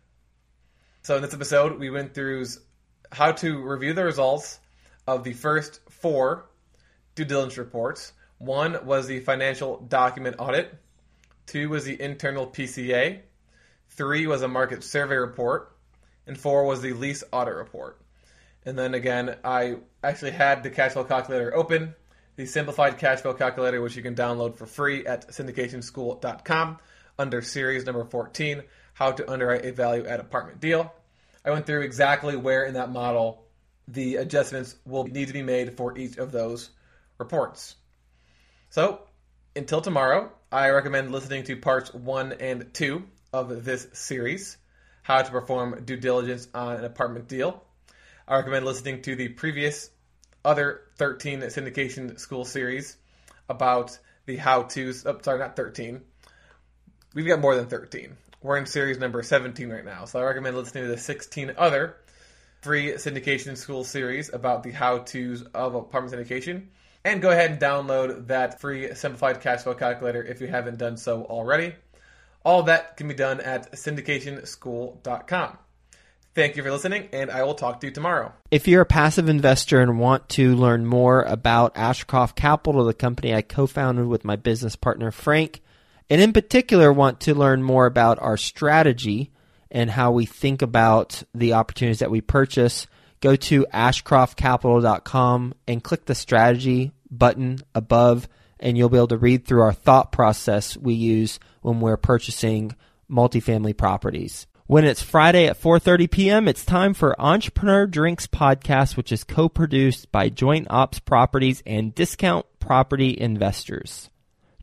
So 1.01 1.15
in 1.15 1.21
this 1.21 1.34
episode, 1.34 1.79
we 1.79 1.89
went 1.89 2.13
through 2.13 2.45
how 3.12 3.32
to 3.32 3.62
review 3.62 3.93
the 3.93 4.03
results 4.03 4.60
of 5.08 5.23
the 5.23 5.34
first 5.34 5.79
four 5.89 6.45
due 7.15 7.25
diligence 7.25 7.58
reports. 7.58 8.13
One 8.38 8.86
was 8.86 9.08
the 9.08 9.19
financial 9.19 9.77
document 9.77 10.36
audit. 10.39 10.73
Two 11.45 11.69
was 11.69 11.84
the 11.86 11.99
internal 11.99 12.47
PCA. 12.47 13.19
Three 13.89 14.27
was 14.27 14.41
a 14.41 14.47
market 14.47 14.84
survey 14.84 15.15
report. 15.15 15.75
And 16.27 16.38
four 16.38 16.65
was 16.65 16.82
the 16.82 16.93
lease 16.93 17.23
audit 17.32 17.55
report. 17.55 17.99
And 18.65 18.77
then 18.77 18.93
again, 18.93 19.36
I 19.43 19.77
actually 20.03 20.32
had 20.32 20.62
the 20.62 20.69
cash 20.69 20.91
flow 20.91 21.03
calculator 21.03 21.55
open, 21.55 21.95
the 22.36 22.45
simplified 22.45 22.97
cash 22.97 23.21
flow 23.21 23.34
calculator, 23.34 23.82
which 23.82 23.95
you 23.95 24.03
can 24.03 24.15
download 24.15 24.55
for 24.55 24.65
free 24.67 25.08
at 25.08 25.29
syndicationschool.com 25.29 26.77
under 27.19 27.41
series 27.41 27.86
number 27.86 28.05
14, 28.05 28.63
how 28.93 29.12
to 29.12 29.29
underwrite 29.32 29.65
a 29.65 29.71
value 29.71 30.08
add 30.08 30.19
apartment 30.19 30.60
deal. 30.60 30.91
I 31.45 31.51
went 31.51 31.65
through 31.65 31.82
exactly 31.82 32.36
where 32.36 32.65
in 32.65 32.73
that 32.73 32.91
model 32.91 33.43
the 33.88 34.15
adjustments 34.15 34.75
will 34.86 35.05
need 35.05 35.27
to 35.27 35.34
be 35.34 35.43
made 35.43 35.77
for 35.77 35.97
each 35.97 36.17
of 36.17 36.32
those 36.32 36.69
reports. 37.17 37.75
So, 38.69 39.01
until 39.55 39.82
tomorrow, 39.82 40.32
I 40.51 40.69
recommend 40.69 41.12
listening 41.12 41.43
to 41.45 41.55
parts 41.58 41.93
one 41.93 42.34
and 42.34 42.73
two 42.73 43.03
of 43.34 43.65
this 43.65 43.88
series 43.93 44.58
How 45.01 45.21
to 45.21 45.32
Perform 45.32 45.84
Due 45.86 45.97
Diligence 45.97 46.47
on 46.53 46.77
an 46.77 46.86
Apartment 46.86 47.27
Deal. 47.27 47.63
I 48.27 48.38
recommend 48.38 48.65
listening 48.65 49.01
to 49.03 49.15
the 49.15 49.29
previous 49.29 49.89
other 50.45 50.82
13 50.97 51.41
syndication 51.41 52.19
school 52.19 52.45
series 52.45 52.95
about 53.49 53.97
the 54.25 54.38
how 54.38 54.63
to's. 54.63 55.05
Oh, 55.05 55.17
sorry, 55.21 55.39
not 55.39 55.55
13. 55.55 56.01
We've 57.13 57.26
got 57.26 57.39
more 57.39 57.56
than 57.56 57.65
13. 57.65 58.15
We're 58.41 58.58
in 58.58 58.67
series 58.67 59.00
number 59.00 59.24
17 59.24 59.67
right 59.69 59.84
now. 59.84 60.06
So 60.06 60.19
I 60.19 60.24
recommend 60.24 60.56
listening 60.56 60.84
to 60.84 60.89
the 60.89 60.98
16 60.98 61.54
other 61.58 61.95
free 62.62 62.93
syndication 62.93 63.58
school 63.58 63.84
series 63.84 64.32
about 64.32 64.62
the 64.63 64.72
how 64.72 65.00
to's 65.00 65.41
of 65.54 65.74
apartment 65.74 66.13
syndication. 66.13 66.67
And 67.04 67.22
go 67.22 67.32
ahead 67.32 67.52
and 67.52 67.60
download 67.60 68.28
that 68.28 68.62
free 68.62 68.93
simplified 68.93 69.41
cash 69.41 69.62
flow 69.62 69.74
calculator 69.74 70.24
if 70.24 70.39
you 70.39 70.48
haven't 70.48 70.78
done 70.78 70.98
so 70.98 71.24
already. 71.24 71.74
All 72.43 72.63
that 72.63 72.95
can 72.95 73.08
be 73.08 73.15
done 73.15 73.41
at 73.41 73.72
syndicationschool.com. 73.72 75.58
Thank 76.36 76.56
you 76.56 76.63
for 76.63 76.72
listening, 76.72 77.10
and 77.12 77.32
I 77.32 77.43
will 77.43 77.56
talk 77.56 77.82
to 77.82 77.88
you 77.88 77.91
tomorrow. 77.91 78.34
If 78.52 78.67
you're 78.67 78.84
a 78.84 78.86
passive 78.86 79.28
investor 79.28 79.82
and 79.82 80.00
want 80.00 80.30
to 80.30 80.56
learn 80.56 80.86
more 80.86 81.24
about 81.24 81.76
Ashcroft 81.76 82.36
Capital, 82.36 82.86
the 82.86 82.93
company 82.93 83.34
I 83.34 83.41
co 83.41 83.65
founded 83.65 84.06
with 84.06 84.24
my 84.24 84.36
business 84.36 84.76
partner 84.76 85.12
Frank, 85.12 85.62
and 86.10 86.22
in 86.22 86.34
particular 86.34 86.91
want 86.91 87.19
to 87.22 87.36
learn 87.36 87.63
more 87.63 87.86
about 87.86 88.19
our 88.22 88.38
strategy 88.38 89.32
and 89.72 89.91
how 89.91 90.12
we 90.12 90.26
think 90.26 90.62
about 90.62 91.24
the 91.34 91.54
opportunities 91.54 92.00
that 92.00 92.12
we 92.12 92.22
purchase, 92.22 92.88
go 93.22 93.36
to 93.36 93.65
ashcroftcapital.com 93.74 95.54
and 95.67 95.84
click 95.84 96.06
the 96.06 96.15
strategy 96.15 96.91
button 97.12 97.60
above, 97.76 98.28
and 98.60 98.78
you'll 98.78 98.89
be 98.89 98.98
able 98.98 99.08
to 99.08 99.17
read 99.17 99.45
through 99.45 99.62
our 99.62 99.74
thought 99.74 100.12
process 100.12 100.76
we 100.78 100.93
use 100.93 101.39
when 101.62 101.80
we're 101.80 101.98
purchasing 101.98 102.76
multifamily 103.10 103.76
properties. 103.76 104.48
When 104.67 104.86
it's 104.86 105.02
Friday 105.02 105.48
at 105.48 105.60
4:30 105.60 106.12
p.m., 106.12 106.48
it's 106.48 106.63
time 106.63 106.93
for 106.93 107.19
Entrepreneur 107.19 107.88
Drinks 107.88 108.28
podcast, 108.28 108.98
which 108.98 109.12
is 109.12 109.24
co-produced 109.24 110.12
by 110.12 110.30
Joint 110.30 110.67
Ops 110.69 111.00
Properties 111.00 111.63
and 111.65 111.95
Discount 111.95 112.45
Property 112.60 113.19
Investors. 113.19 114.12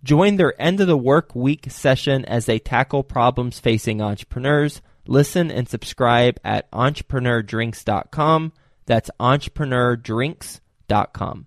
Join 0.02 0.37
their 0.37 0.59
end 0.61 0.80
of 0.80 0.87
the 0.87 0.96
work 0.96 1.35
week 1.35 1.70
session 1.70 2.24
as 2.24 2.46
they 2.46 2.59
tackle 2.59 3.02
problems 3.02 3.61
facing 3.61 4.00
entrepreneurs. 4.00 4.80
Listen 5.06 5.50
and 5.50 5.68
subscribe 5.68 6.40
at 6.44 6.70
entrepreneurdrinks.com. 6.70 8.52
That's 8.87 9.11
entrepreneurdrinks.com. 9.20 11.44